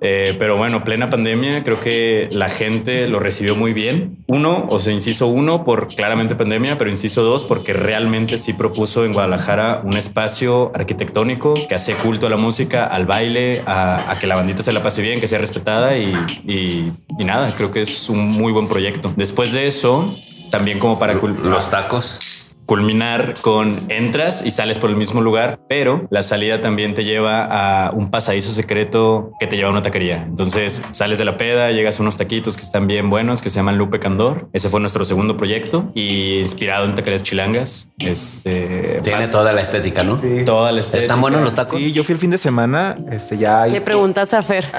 [0.00, 4.24] Eh, pero bueno, plena pandemia, creo que la gente lo recibió muy bien.
[4.26, 9.04] Uno, o sea, inciso uno, por claramente pandemia, pero inciso dos, porque realmente sí propuso
[9.04, 14.18] en Guadalajara un espacio arquitectónico que hace culto a la música, al baile, a, a
[14.18, 16.12] que la bandita se la pase bien, que sea respetada y,
[16.46, 19.12] y- y nada, creo que es un muy buen proyecto.
[19.16, 20.14] Después de eso,
[20.50, 22.37] también como para Los tacos.
[22.68, 27.46] Culminar con entras y sales por el mismo lugar, pero la salida también te lleva
[27.50, 30.22] a un pasadizo secreto que te lleva a una taquería.
[30.28, 33.56] Entonces sales de la peda, llegas a unos taquitos que están bien buenos que se
[33.56, 34.50] llaman Lupe Candor.
[34.52, 37.88] Ese fue nuestro segundo proyecto y inspirado en taquerías chilangas.
[37.98, 40.18] Este Tiene toda la estética, ¿no?
[40.18, 40.42] Sí.
[40.44, 41.04] toda la estética.
[41.04, 41.78] ¿Están buenos los tacos?
[41.80, 44.70] Sí, yo fui el fin de semana, este ya hay- Le preguntas a Fer.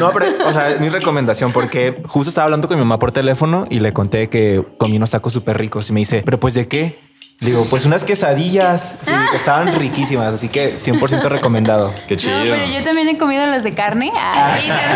[0.00, 3.12] No, pero, o sea, es mi recomendación, porque justo estaba hablando con mi mamá por
[3.12, 6.54] teléfono y le conté que comí unos tacos súper ricos y me dice, pero pues
[6.54, 6.98] de qué?
[7.40, 11.94] Digo, pues unas quesadillas y que estaban riquísimas, así que 100% recomendado.
[12.08, 12.36] Qué chido.
[12.36, 14.12] No, pero yo también he comido los de carne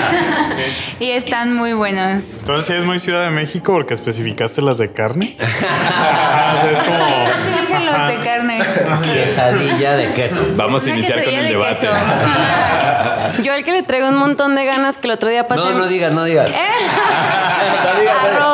[1.01, 2.23] y, están muy buenos.
[2.39, 5.39] Entonces sí es muy Ciudad de México porque especificaste las de carne.
[5.41, 6.99] O sea, es como...
[6.99, 8.63] Sí, dije los de carne.
[9.15, 10.47] Quesadilla de queso.
[10.55, 11.89] Vamos a Una iniciar con el de debate.
[13.43, 15.63] Yo al que le traigo un montón de ganas que el otro día pasé.
[15.63, 16.51] No, no digas, no digas.
[18.23, 18.54] Arroba.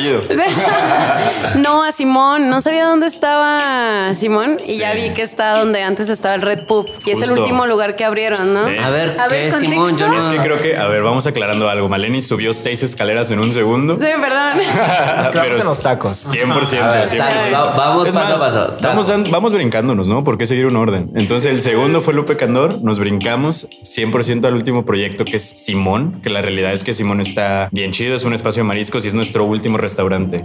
[0.00, 0.22] apellido
[1.60, 2.48] no, a Simón.
[2.48, 6.64] No sabía dónde estaba Simón y ya vi que está donde antes estaba el Red
[6.66, 6.90] Pub.
[7.04, 8.66] Y es el último lugar que abrieron, ¿no?
[8.68, 8.76] Sí.
[8.78, 9.96] A ver, A ¿qué ver, es Simón?
[9.96, 10.18] Yo no...
[10.18, 11.88] Es que creo que, a ver, vamos aclarando algo.
[11.88, 13.94] Maleni subió seis escaleras en un segundo.
[14.00, 14.58] Sí, perdón.
[15.32, 16.32] clavamos en los tacos.
[16.34, 16.80] 100%.
[16.82, 17.16] A ver, 100%.
[17.18, 18.82] tacos, va- vamos Es paso a más, paso, tacos.
[18.82, 20.24] Vamos, an- vamos brincándonos, ¿no?
[20.24, 21.10] Porque seguir un orden.
[21.14, 22.80] Entonces, el segundo fue Lupe Candor.
[22.82, 27.20] Nos brincamos 100% al último proyecto que es Simón, que la realidad es que Simón
[27.20, 28.14] está bien chido.
[28.16, 29.89] Es un espacio de mariscos y es nuestro último restaurante.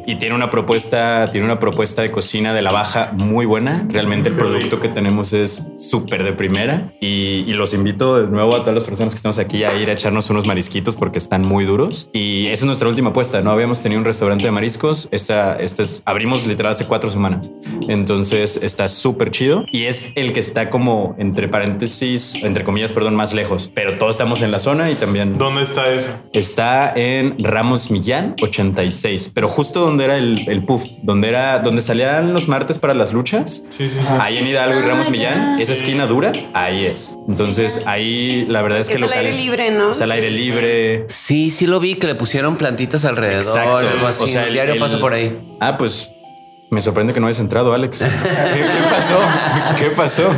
[0.08, 3.86] Y tiene una propuesta, tiene una propuesta de cocina de la baja muy buena.
[3.90, 6.94] Realmente el producto que tenemos es súper de primera.
[7.00, 9.90] Y, y los invito de nuevo a todas las personas que estamos aquí a ir
[9.90, 12.10] a echarnos unos marisquitos porque están muy duros.
[12.14, 13.42] Y esa es nuestra última apuesta.
[13.42, 15.08] No habíamos tenido un restaurante de mariscos.
[15.12, 17.52] Esta, esta es, abrimos literal hace cuatro semanas.
[17.88, 23.16] Entonces está súper chido y es el que está como entre paréntesis, entre comillas, perdón,
[23.16, 23.72] más lejos.
[23.74, 26.12] Pero todos estamos en la zona y también ¿Dónde está eso?
[26.34, 31.82] está en Ramos Millán 86, pero justo donde era el, el puff, donde era donde
[31.82, 33.64] salían los martes para las luchas.
[33.70, 34.00] Sí, sí.
[34.20, 35.12] Ahí en Hidalgo y Ah, Ramos ya.
[35.12, 37.16] Millán, esa esquina dura, ahí es.
[37.28, 39.92] Entonces ahí la verdad es que Es al aire libre, ¿no?
[39.92, 41.06] Es al aire libre.
[41.10, 43.44] Sí, sí lo vi, que le pusieron plantitas alrededor.
[43.44, 43.78] Exacto.
[43.78, 44.24] Algo así.
[44.24, 45.38] O sea, el el- diario el- paso por ahí.
[45.60, 46.12] Ah, pues
[46.70, 48.00] me sorprende que no hayas entrado, Alex.
[48.00, 48.06] ¿Qué,
[48.62, 49.18] qué pasó?
[49.78, 50.30] ¿Qué pasó?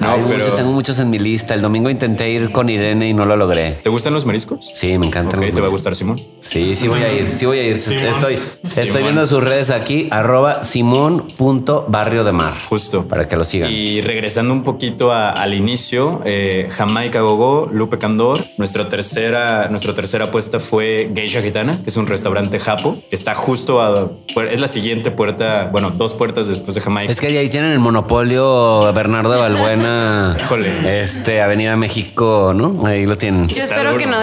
[0.00, 1.54] No, pero muchos, tengo muchos en mi lista.
[1.54, 3.72] El domingo intenté ir con Irene y no lo logré.
[3.82, 4.70] ¿te gustan los mariscos?
[4.74, 5.38] Sí, me encantan.
[5.40, 6.20] Ok, los te va a gustar, Simón.
[6.40, 7.78] Sí, sí voy a ir, sí voy a ir.
[7.78, 8.04] Simón.
[8.04, 12.54] Estoy, estoy viendo sus redes aquí, arroba simón.barrio de mar.
[12.68, 13.06] Justo.
[13.08, 13.70] Para que lo sigan.
[13.70, 18.44] Y regresando un poquito a- al inicio, eh, Jamaica Gogó, Lupe Candor.
[18.58, 23.34] Nuestra tercera, nuestra tercera apuesta fue Geisha Gitana, que es un restaurante japo que está
[23.34, 24.10] justo a.
[24.50, 27.10] Es la siguiente puerta, bueno, dos puertas después de Jamaica.
[27.10, 31.02] Es que ahí tienen el monopolio Bernardo Balbuena, Híjole.
[31.02, 32.86] este Avenida México, ¿no?
[32.86, 33.48] Ahí lo tienen.
[33.48, 33.98] Yo espero duro.
[33.98, 34.18] que no,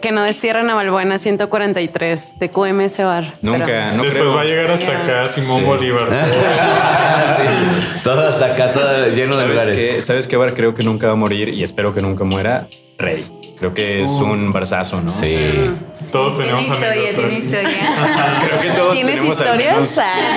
[0.00, 3.24] que no destierren a Balbuena 143 de QMS Bar.
[3.42, 4.34] Nunca, Pero- no Después creo.
[4.36, 5.64] va a llegar hasta acá Simón Sí.
[5.64, 6.08] Bolívar.
[7.36, 9.76] Sí, todo hasta acá, todo lleno de ¿Sabes lugares.
[9.76, 10.02] qué?
[10.02, 12.68] ¿Sabes qué bar creo que nunca va a morir y espero que nunca muera?
[12.98, 13.24] Ready.
[13.58, 15.08] Creo que es un barzazo, ¿no?
[15.08, 15.36] Sí.
[16.10, 17.14] Todos tiene tenemos historia, anécdotas.
[17.16, 18.40] tiene historia.
[18.46, 19.98] Creo que todos ¿Tienes tenemos historias?
[19.98, 20.36] Ah.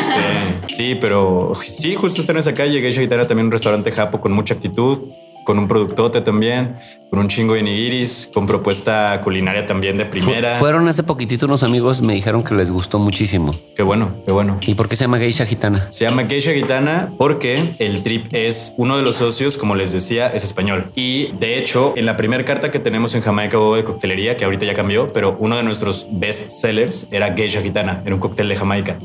[0.68, 2.80] Sí, sí, pero sí, justo está en esa calle.
[2.80, 5.00] Geisha Gitana también un restaurante japo con mucha actitud,
[5.48, 6.76] con un productote también,
[7.10, 10.58] con un chingo de nigiris, con propuesta culinaria también de primera.
[10.58, 13.56] Fueron hace poquitito unos amigos, me dijeron que les gustó muchísimo.
[13.74, 14.58] Qué bueno, qué bueno.
[14.60, 15.90] ¿Y por qué se llama Geisha Gitana?
[15.90, 20.28] Se llama Geisha Gitana porque el trip es uno de los socios, como les decía,
[20.28, 20.92] es español.
[20.96, 24.44] Y de hecho, en la primera carta que tenemos en Jamaica Bobo de coctelería, que
[24.44, 28.50] ahorita ya cambió, pero uno de nuestros best sellers era Geisha Gitana, era un cóctel
[28.50, 28.98] de Jamaica.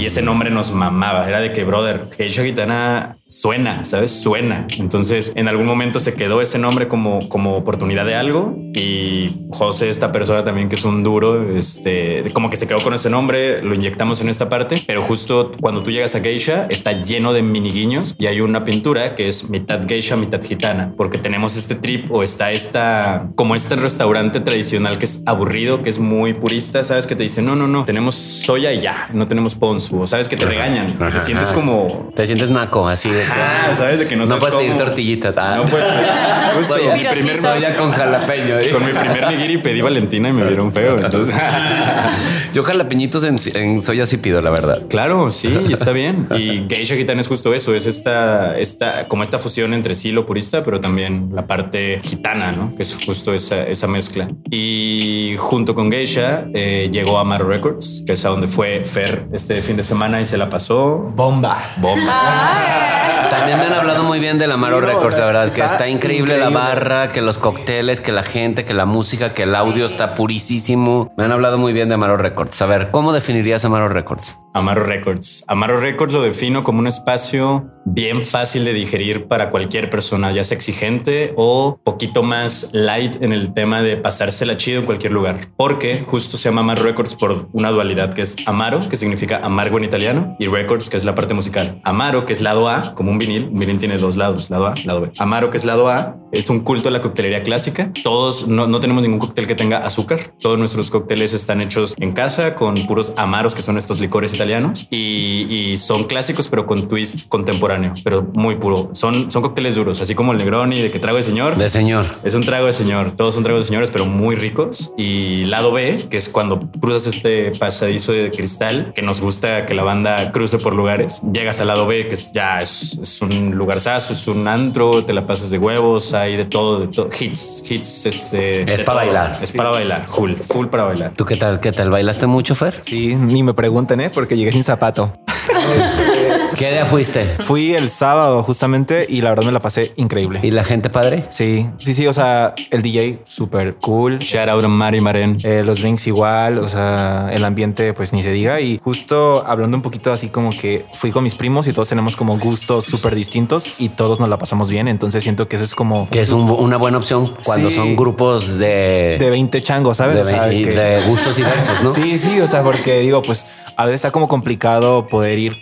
[0.00, 1.28] Y ese nombre nos mamaba.
[1.28, 4.10] Era de que, brother, Geisha Gitana suena, ¿sabes?
[4.10, 4.66] Suena.
[4.78, 8.56] Entonces, en algún momento se quedó ese nombre como, como oportunidad de algo.
[8.74, 12.94] Y José, esta persona también que es un duro, este, como que se quedó con
[12.94, 14.82] ese nombre, lo inyectamos en esta parte.
[14.86, 18.64] Pero justo cuando tú llegas a Geisha, está lleno de mini guiños y hay una
[18.64, 23.54] pintura que es mitad Geisha, mitad gitana, porque tenemos este trip o está esta, como
[23.54, 27.54] este restaurante tradicional que es aburrido, que es muy purista, sabes que te dicen, no,
[27.54, 31.18] no, no, tenemos soya y ya, no tenemos ponzu, o sabes que te regañan, Ajá,
[31.18, 31.54] te sientes ajá.
[31.54, 34.56] como Te sientes naco, así de que Ah, sabes de que no, no sabes puedes
[34.58, 34.84] pedir cómo.
[34.84, 35.36] tortillitas.
[35.36, 35.54] Ah.
[35.56, 36.06] No puedes pedir.
[36.58, 36.94] Justo, Soya.
[36.96, 38.58] mi primer Soya con jalapeño.
[38.58, 38.70] ¿eh?
[38.70, 40.94] con mi primer nigiri pedí Valentina y me vieron feo.
[41.02, 41.34] Entonces,
[42.52, 44.82] Yo jalapeñitos en, en soya sí pido, la verdad.
[44.88, 46.26] claro, sí, está bien.
[46.36, 50.26] Y Geisha Gitana es justo eso, es esta, esta, como esta fusión entre sí lo
[50.26, 52.74] purista, pero también la parte gitana, ¿no?
[52.76, 54.28] Que es justo esa, esa mezcla.
[54.50, 59.26] Y junto con Geisha eh, llegó a Amaro Records, que es a donde fue Fer
[59.32, 61.58] este fin de semana y se la pasó Bomba.
[61.76, 63.26] bomba.
[63.30, 65.88] También me han hablado muy bien del Amaro Sí, Records, la verdad, que está está
[65.88, 66.68] increíble, la increíble.
[66.74, 71.12] barra, que los cócteles, que la gente, que la música, que el audio está purísimo.
[71.16, 72.60] Me han hablado muy bien de Amaro Records.
[72.62, 74.38] A ver, ¿cómo definirías Amaro Records?
[74.52, 75.44] Amaro Records.
[75.46, 80.42] Amaro Records lo defino como un espacio bien fácil de digerir para cualquier persona, ya
[80.42, 85.48] sea exigente o poquito más light en el tema de pasársela chido en cualquier lugar.
[85.56, 89.78] Porque justo se llama Amaro Records por una dualidad que es Amaro, que significa amargo
[89.78, 91.80] en italiano, y Records, que es la parte musical.
[91.84, 93.48] Amaro, que es lado A, como un vinil.
[93.52, 95.12] Un vinil tiene dos lados, lado A, lado B.
[95.18, 97.92] Amaro, que es lado A, es un culto a la coctelería clásica.
[98.04, 100.34] Todos no, no tenemos ningún cóctel que tenga azúcar.
[100.40, 104.86] Todos nuestros cócteles están hechos en casa con puros amaros, que son estos licores italianos
[104.90, 108.90] y, y son clásicos, pero con twist contemporáneo, pero muy puro.
[108.92, 111.56] Son, son cócteles duros, así como el Negroni de que trago de señor.
[111.56, 112.06] De señor.
[112.24, 114.92] Es un trago de señor, todos son tragos de señores, pero muy ricos.
[114.96, 119.74] Y lado B, que es cuando cruzas este pasadizo de cristal, que nos gusta que
[119.74, 121.20] la banda cruce por lugares.
[121.32, 125.12] Llegas al lado B, que es, ya es, es un lugar es un antro, te
[125.12, 127.08] la pasas de huevos, hay de todo, de todo.
[127.18, 129.12] Hits, hits, este, Es para todo.
[129.12, 129.38] bailar.
[129.42, 131.12] Es para bailar, full, full para bailar.
[131.16, 131.60] ¿Tú qué tal?
[131.60, 131.90] ¿Qué tal?
[131.90, 132.80] ¿Bailaste mucho, Fer?
[132.82, 134.10] Sí, ni me pregunten, ¿eh?
[134.10, 135.12] Porque llegué sin zapato.
[136.56, 137.24] ¿Qué día fuiste?
[137.24, 140.40] Fui el sábado justamente y la verdad me la pasé increíble.
[140.42, 141.24] ¿Y la gente padre?
[141.30, 142.06] Sí, sí, sí.
[142.06, 144.18] O sea, el DJ súper cool.
[144.18, 145.38] Shout out a Mari Maren.
[145.42, 148.60] Eh, los drinks igual, o sea, el ambiente pues ni se diga.
[148.60, 152.14] Y justo hablando un poquito así como que fui con mis primos y todos tenemos
[152.16, 154.88] como gustos súper distintos y todos nos la pasamos bien.
[154.88, 157.76] Entonces siento que eso es como Que es un- una buena opción cuando Sí.
[157.76, 160.16] son grupos de, de 20 changos, ¿sabes?
[160.16, 161.94] de, O sea, que- de gustos diversos, ¿no?
[161.94, 165.56] Sí, sí, o sea, porque digo, pues a veces está como complicado poder ir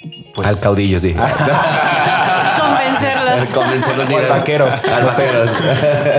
[0.44, 1.14] Al caudillo, sí.
[3.54, 4.10] Convencerlos.
[4.10, 4.84] Al vaqueros.
[4.84, 5.50] Al vaqueros.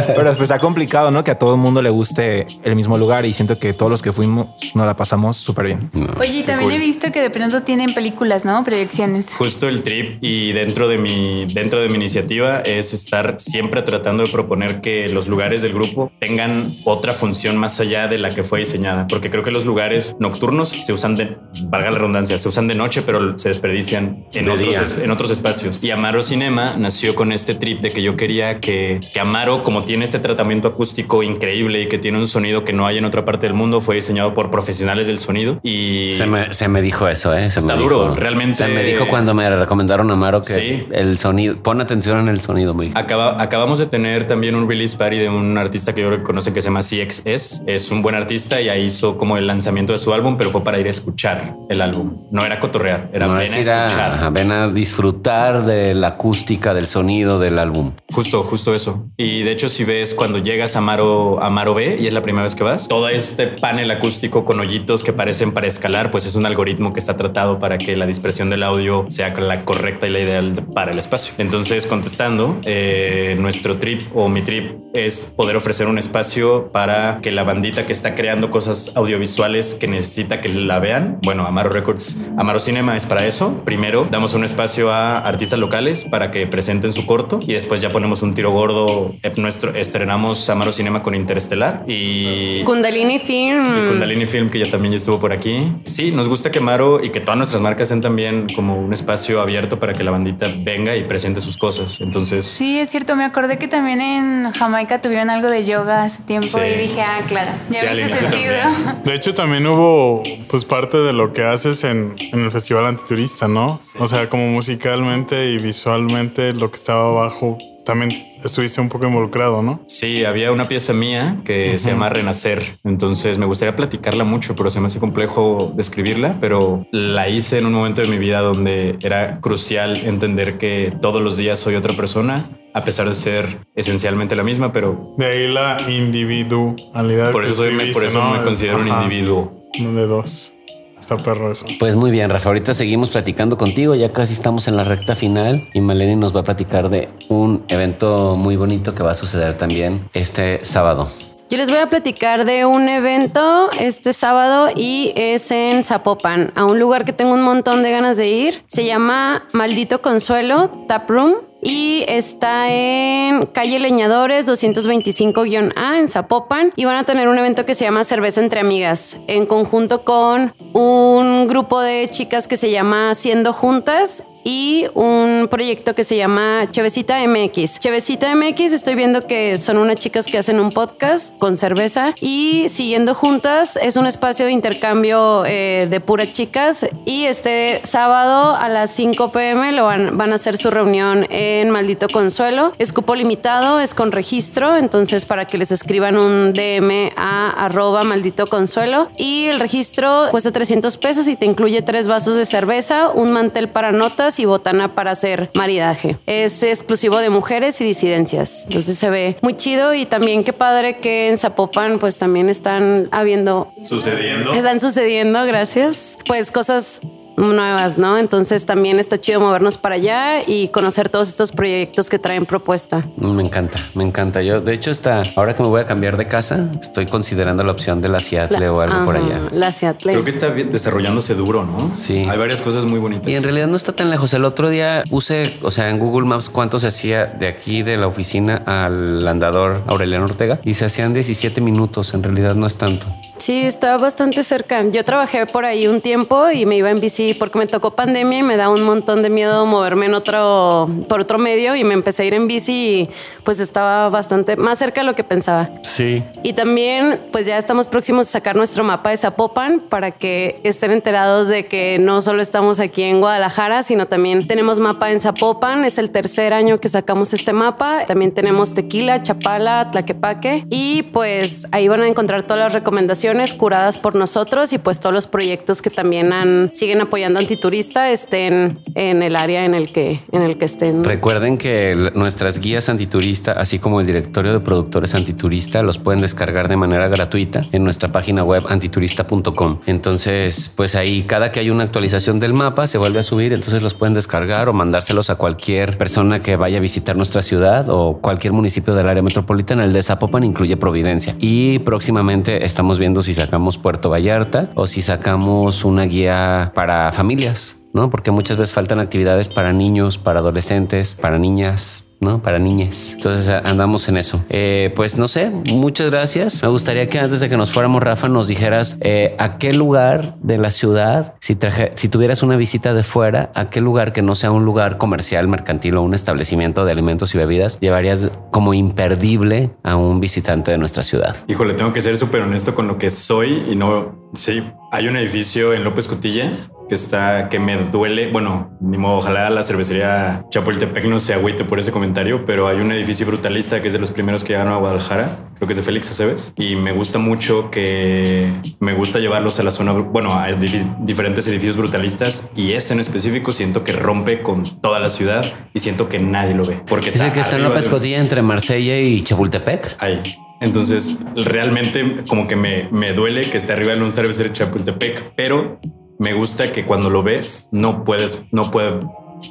[0.08, 1.23] Pero después está complicado, ¿no?
[1.23, 4.01] Que a todo el mundo le guste el mismo lugar y siento que todos los
[4.01, 5.91] que fuimos nos la pasamos súper bien.
[6.19, 8.63] Oye, y también he visto que de pronto tienen películas, ¿no?
[8.63, 9.29] Proyecciones.
[9.38, 14.23] Justo el trip y dentro de mi dentro de mi iniciativa es estar siempre tratando
[14.23, 18.43] de proponer que los lugares del grupo tengan otra función más allá de la que
[18.43, 22.47] fue diseñada, porque creo que los lugares nocturnos se usan de valga la redundancia, se
[22.47, 25.03] usan de noche, pero se desperdician en De otros día.
[25.03, 25.79] en otros espacios.
[25.82, 29.84] Y Amaro Cinema nació con este trip de que yo quería que, que Amaro, como
[29.84, 33.26] tiene este tratamiento acústico increíble y que tiene un sonido que no hay en otra
[33.26, 37.08] parte del mundo, fue diseñado por profesionales del sonido y Se me, se me dijo
[37.08, 37.50] eso, ¿eh?
[37.52, 38.15] Se Está me duro, dijo.
[38.15, 40.88] realmente- Se me dijo cuando me recomendaron a Maro que Sí.
[40.91, 42.91] el sonido, pon atención en el sonido, me.
[42.95, 46.26] Acaba- acabamos de tener también un release party de un artista que yo creo que
[46.26, 47.63] conocen que se llama CXS.
[47.67, 50.63] Es un buen artista y ahí hizo como el lanzamiento de su álbum, pero fue
[50.63, 52.17] para ir a escuchar el álbum.
[52.32, 54.12] No era cotorrear, era No, ven a- escuchar.
[54.13, 56.99] ajá, ven a disfrutar de la acústica, del sonido
[57.40, 57.94] del álbum.
[58.12, 59.08] Justo, justo eso.
[59.18, 62.22] Y de hecho, si ves cuando llegas a Maro, a Maro B y es la
[62.22, 66.26] primera vez que vas, todo este panel acústico con hoyitos que parecen para escalar, pues
[66.26, 70.08] es un algoritmo que está tratado para que la dispersión del audio sea la correcta
[70.08, 71.34] y la ideal para el espacio.
[71.38, 77.32] Entonces, contestando, eh, nuestro trip o mi trip es poder ofrecer un espacio para que
[77.32, 82.20] la bandita que está creando cosas audiovisuales que necesita que la vean, bueno, Amaro Records,
[82.38, 83.62] Amaro Cinema es para eso.
[83.66, 87.91] Primero, damos un espacio a artistas locales para que presenten su corto y después ya
[87.91, 89.13] ponemos un tiro gordo.
[89.23, 92.62] Eh, Nuestro, estrenamos Amaro Cinema con Interestelar y...
[92.63, 93.65] Kundalini Film.
[93.86, 95.71] y Kundalini Film, que ya también ya estuvo por aquí.
[95.86, 99.39] Sí, nos gusta que Amaro y que todas nuestras marcas sean también como un espacio
[99.41, 102.02] abierto para que la bandita venga y presente sus cosas.
[102.02, 103.15] Entonces, Sí, es cierto.
[103.15, 106.65] Me acordé que también en Jamaica tuvieron algo de yoga hace tiempo Sí.
[106.75, 108.54] y dije, ah, claro, ya Sí, inicio sentido.
[108.62, 109.04] también.
[109.06, 113.47] De hecho, también hubo pues parte de lo que haces en, en el Festival Antiturista,
[113.47, 113.80] ¿no?
[113.99, 118.12] O sea, como musicalmente y visualmente lo que estaba abajo, también
[118.43, 119.82] estuviste un poco involucrado, ¿no?
[119.88, 122.77] Sí, había una pieza mía que se llama Renacer.
[122.84, 126.38] Entonces me gustaría platicarla mucho, pero se me hace complejo describirla.
[126.39, 131.21] Pero la hice en un momento de mi vida donde era crucial entender que todos
[131.21, 134.71] los días soy otra persona, a pesar de ser esencialmente la misma.
[134.71, 137.32] Pero De ahí la individualidad.
[137.32, 138.34] por eso, soy, me, por eso ¿no?
[138.34, 139.67] me considero un individuo.
[139.79, 140.53] De dos.
[141.00, 141.66] Está perro eso.
[141.80, 142.50] Pues muy bien, Rafa.
[142.50, 143.96] Ahorita seguimos platicando contigo.
[143.96, 147.64] Ya casi estamos en la recta final y Maleni nos va a platicar de un
[147.68, 151.08] evento muy bonito que va a suceder también este sábado.
[151.50, 156.66] Yo les voy a platicar de un evento este sábado y es en Zapopan, a
[156.66, 158.64] un lugar que tengo un montón de ganas de ir.
[158.68, 166.74] Se llama Maldito Consuelo Tap Room y está en calle Leñadores 225-A en Zapopan.
[166.76, 170.54] Y van a tener un evento que se llama Cerveza entre Amigas en conjunto con
[170.74, 176.67] un grupo de chicas que se llama Siendo Juntas y un proyecto que se llama
[176.71, 177.80] Chevecita MX.
[177.80, 182.67] Chevecita MX, estoy viendo que son unas chicas que hacen un podcast con cerveza y
[182.69, 188.69] siguiendo juntas es un espacio de intercambio eh, de puras chicas y este sábado a
[188.69, 192.73] las 5 pm lo van, van a hacer su reunión en Maldito Consuelo.
[192.78, 198.04] Es cupo limitado, es con registro, entonces para que les escriban un DM a arroba
[198.04, 203.10] Maldito Consuelo y el registro cuesta 300 pesos y te incluye tres vasos de cerveza,
[203.10, 206.18] un mantel para notas y botana para hacer maridaje.
[206.28, 208.65] Es exclusivo de mujeres y disidencias.
[208.68, 213.08] Entonces se ve muy chido y también qué padre que en Zapopan pues también están
[213.12, 214.54] habiendo Sucediendo.
[214.54, 216.18] están sucediendo, gracias.
[216.28, 217.02] Pues cosas
[217.39, 218.17] nuevas, ¿no?
[218.17, 223.06] Entonces también está chido movernos para allá y conocer todos estos proyectos que traen propuesta.
[223.17, 224.41] Me encanta, me encanta.
[224.41, 227.71] Yo, de hecho, está ahora que me voy a cambiar de casa, estoy considerando la
[227.71, 229.41] opción de la Seattle o algo por allá.
[229.52, 230.12] La Seattle.
[230.12, 231.91] Creo que está desarrollándose duro, ¿no?
[231.95, 232.25] Sí.
[232.30, 233.28] Hay varias cosas muy bonitas.
[233.28, 234.34] Y en realidad no está tan lejos.
[234.34, 237.97] El otro día puse, o sea, en Google Maps cuánto se hacía de aquí de
[237.97, 242.13] la oficina al andador Aureliano Ortega y se hacían 17 minutos.
[242.13, 243.08] En realidad no es tanto.
[243.38, 244.84] Sí, está bastante cerca.
[244.89, 247.92] Yo trabajé por ahí un tiempo y me iba en bici y porque me tocó
[247.92, 251.84] pandemia y me da un montón de miedo moverme en otro, por otro medio y
[251.84, 253.10] me empecé a ir en bici y
[253.44, 255.70] pues estaba bastante más cerca de lo que pensaba.
[255.84, 256.24] Sí.
[256.42, 260.92] Y también pues ya estamos próximos a sacar nuestro mapa de Zapopan para que estén
[260.92, 265.86] enterados de que no solo estamos aquí en Guadalajara, sino también tenemos mapa en Zapopan,
[265.86, 271.68] es el tercer año que sacamos este mapa, también tenemos Tequila, Chapala, Tlaquepaque y pues
[271.72, 275.82] ahí van a encontrar todas las recomendaciones curadas por nosotros y pues todos los proyectos
[275.84, 280.57] que también han, siguen apoyando Antiturista estén en el área en el que, en el
[280.57, 281.03] que estén.
[281.03, 286.67] Recuerden que nuestras guías antiturista, así como el directorio de productores antiturista, los pueden descargar
[286.67, 289.80] de manera gratuita en nuestra página web antiturista.com.
[289.86, 293.82] Entonces, pues ahí cada que hay una actualización del mapa se vuelve a subir, entonces
[293.82, 298.20] los pueden descargar o mandárselos a cualquier persona que vaya a visitar nuestra ciudad o
[298.22, 299.84] cualquier municipio del área metropolitana.
[299.84, 305.01] El de Zapopan incluye Providencia y próximamente estamos viendo si sacamos Puerto Vallarta o si
[305.01, 307.80] sacamos una guía para familias.
[307.93, 308.10] ¿no?
[308.10, 312.09] Porque muchas veces faltan actividades para niños, para adolescentes, para niñas.
[312.20, 312.41] ¿No?
[312.41, 313.13] Para niñas.
[313.13, 314.43] Entonces andamos en eso.
[314.49, 316.61] Eh, pues no sé, muchas gracias.
[316.63, 320.36] Me gustaría que antes de que nos fuéramos, Rafa, nos dijeras eh, a qué lugar
[320.41, 324.22] de la ciudad, si, traje, si tuvieras una visita de fuera, a qué lugar que
[324.22, 328.74] no sea un lugar comercial, mercantil o un establecimiento de alimentos y bebidas, llevarías como
[328.74, 331.36] imperdible a un visitante de nuestra ciudad.
[331.47, 334.30] Híjole, tengo que ser súper honesto con lo que soy y no.
[334.36, 336.51] Sí, hay un edificio en López Cotilla
[336.89, 338.30] que está, que me duele.
[338.32, 342.09] Bueno, ni modo, ojalá la cervecería Chapultepec no se agüite por ese comentario,
[342.45, 345.49] pero hay un edificio brutalista que es de los primeros que llegaron a Guadalajara.
[345.55, 348.47] Creo que es de Félix Aceves y me gusta mucho que
[348.80, 349.91] me gusta llevarlos a la zona.
[349.93, 354.99] Bueno, a edifi- diferentes edificios brutalistas y ese en específico siento que rompe con toda
[354.99, 357.86] la ciudad y siento que nadie lo ve porque ¿Es el que está en López
[357.86, 359.97] de Cotilla entre Marsella y Chapultepec?
[359.99, 360.36] ahí.
[360.62, 365.34] Entonces, realmente como que me, me duele que esté arriba en un cervecero de Chapultepec,
[365.36, 365.80] pero
[366.20, 368.99] me gusta que cuando lo ves no puedes, no puede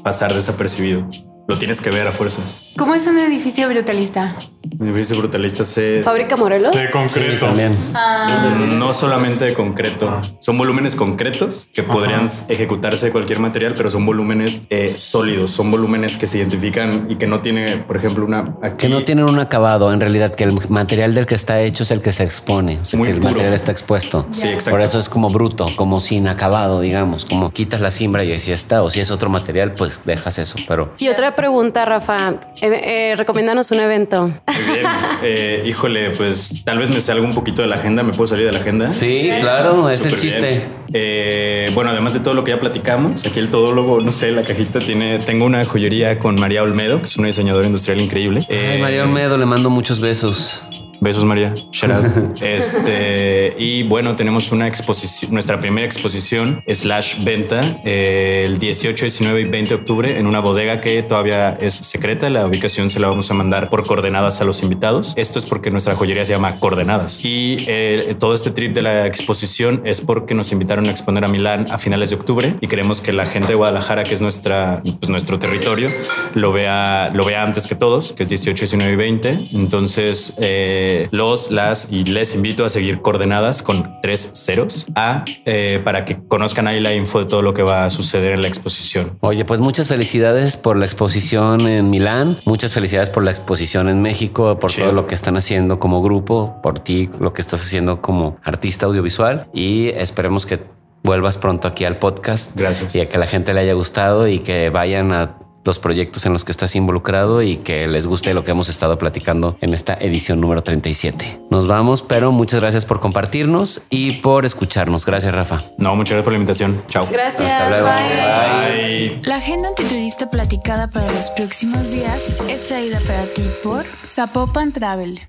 [0.04, 1.08] pasar desapercibido.
[1.48, 2.62] Lo tienes que ver a fuerzas.
[2.76, 4.36] ¿Cómo es un edificio brutalista?
[4.78, 6.02] El edificio brutalista se...
[6.02, 6.76] Fábrica Morelos.
[6.76, 7.46] De concreto.
[7.46, 7.74] También.
[7.94, 13.90] Ah, No solamente de concreto, son volúmenes concretos que podrían ejecutarse de cualquier material, pero
[13.90, 18.26] son volúmenes eh, sólidos, son volúmenes que se identifican y que no tiene, por ejemplo,
[18.26, 21.60] una aquí, Que no tienen un acabado, en realidad, que el material del que está
[21.62, 23.30] hecho es el que se expone, o sea, Muy que el puro.
[23.30, 24.26] material está expuesto.
[24.32, 24.72] Sí, exacto.
[24.72, 28.52] Por eso es como bruto, como sin acabado, digamos, como quitas la siembra y así
[28.52, 32.34] está, o si es otro material, pues dejas eso, pero Y otra pregunta, Rafa.
[32.60, 32.68] Eh,
[33.12, 34.26] eh, recomiéndanos un evento.
[34.26, 34.86] Muy bien.
[35.22, 38.02] Eh, híjole, pues tal vez me salga un poquito de la agenda.
[38.02, 38.90] ¿Me puedo salir de la agenda?
[38.90, 40.66] Sí, claro, es el chiste.
[40.92, 44.42] Eh, bueno, además de todo lo que ya platicamos, aquí el todólogo, no sé, la
[44.42, 45.18] cajita tiene.
[45.20, 48.46] Tengo una joyería con María Olmedo, que es una diseñadora industrial increíble.
[48.48, 50.62] Ay, Eh, María Olmedo, le mando muchos besos.
[51.00, 51.54] Besos, María.
[51.72, 52.38] Shout out.
[52.42, 59.40] este, y bueno, tenemos una exposición, nuestra primera exposición slash venta eh, el 18, 19
[59.40, 62.28] y 20 de octubre en una bodega que todavía es secreta.
[62.30, 65.14] La ubicación se la vamos a mandar por coordenadas a los invitados.
[65.16, 67.20] Esto es porque nuestra joyería se llama Coordenadas.
[67.22, 71.28] Y eh, todo este trip de la exposición es porque nos invitaron a exponer a
[71.28, 74.82] Milán a finales de octubre y queremos que la gente de Guadalajara, que es nuestra,
[74.82, 75.90] pues, nuestro territorio,
[76.34, 79.48] lo vea, lo vea antes que todos, que es 18, 19 y 20.
[79.52, 85.80] Entonces, eh, los, las y les invito a seguir coordenadas con tres ceros a eh,
[85.84, 88.48] para que conozcan ahí la info de todo lo que va a suceder en la
[88.48, 89.16] exposición.
[89.20, 94.02] Oye, pues muchas felicidades por la exposición en Milán, muchas felicidades por la exposición en
[94.02, 98.00] México, por todo lo que están haciendo como grupo, por ti, lo que estás haciendo
[98.00, 100.60] como artista audiovisual y esperemos que
[101.02, 102.56] vuelvas pronto aquí al podcast.
[102.56, 102.94] Gracias.
[102.94, 106.32] Y a que la gente le haya gustado y que vayan a los proyectos en
[106.32, 109.94] los que estás involucrado y que les guste lo que hemos estado platicando en esta
[109.94, 111.42] edición número 37.
[111.50, 115.04] Nos vamos, pero muchas gracias por compartirnos y por escucharnos.
[115.04, 115.62] Gracias, Rafa.
[115.76, 116.82] No, muchas gracias por la invitación.
[116.88, 117.06] Chao.
[117.12, 117.52] Gracias.
[117.52, 117.86] Hasta luego.
[117.86, 119.08] bye.
[119.10, 119.20] Bye.
[119.24, 125.20] La agenda antiturista platicada para los próximos días es traída para ti por Zapopan Travel.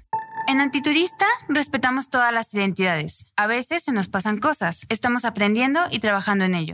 [0.49, 3.27] En Antiturista respetamos todas las identidades.
[3.35, 4.87] A veces se nos pasan cosas.
[4.89, 6.67] Estamos aprendiendo y trabajando en ello.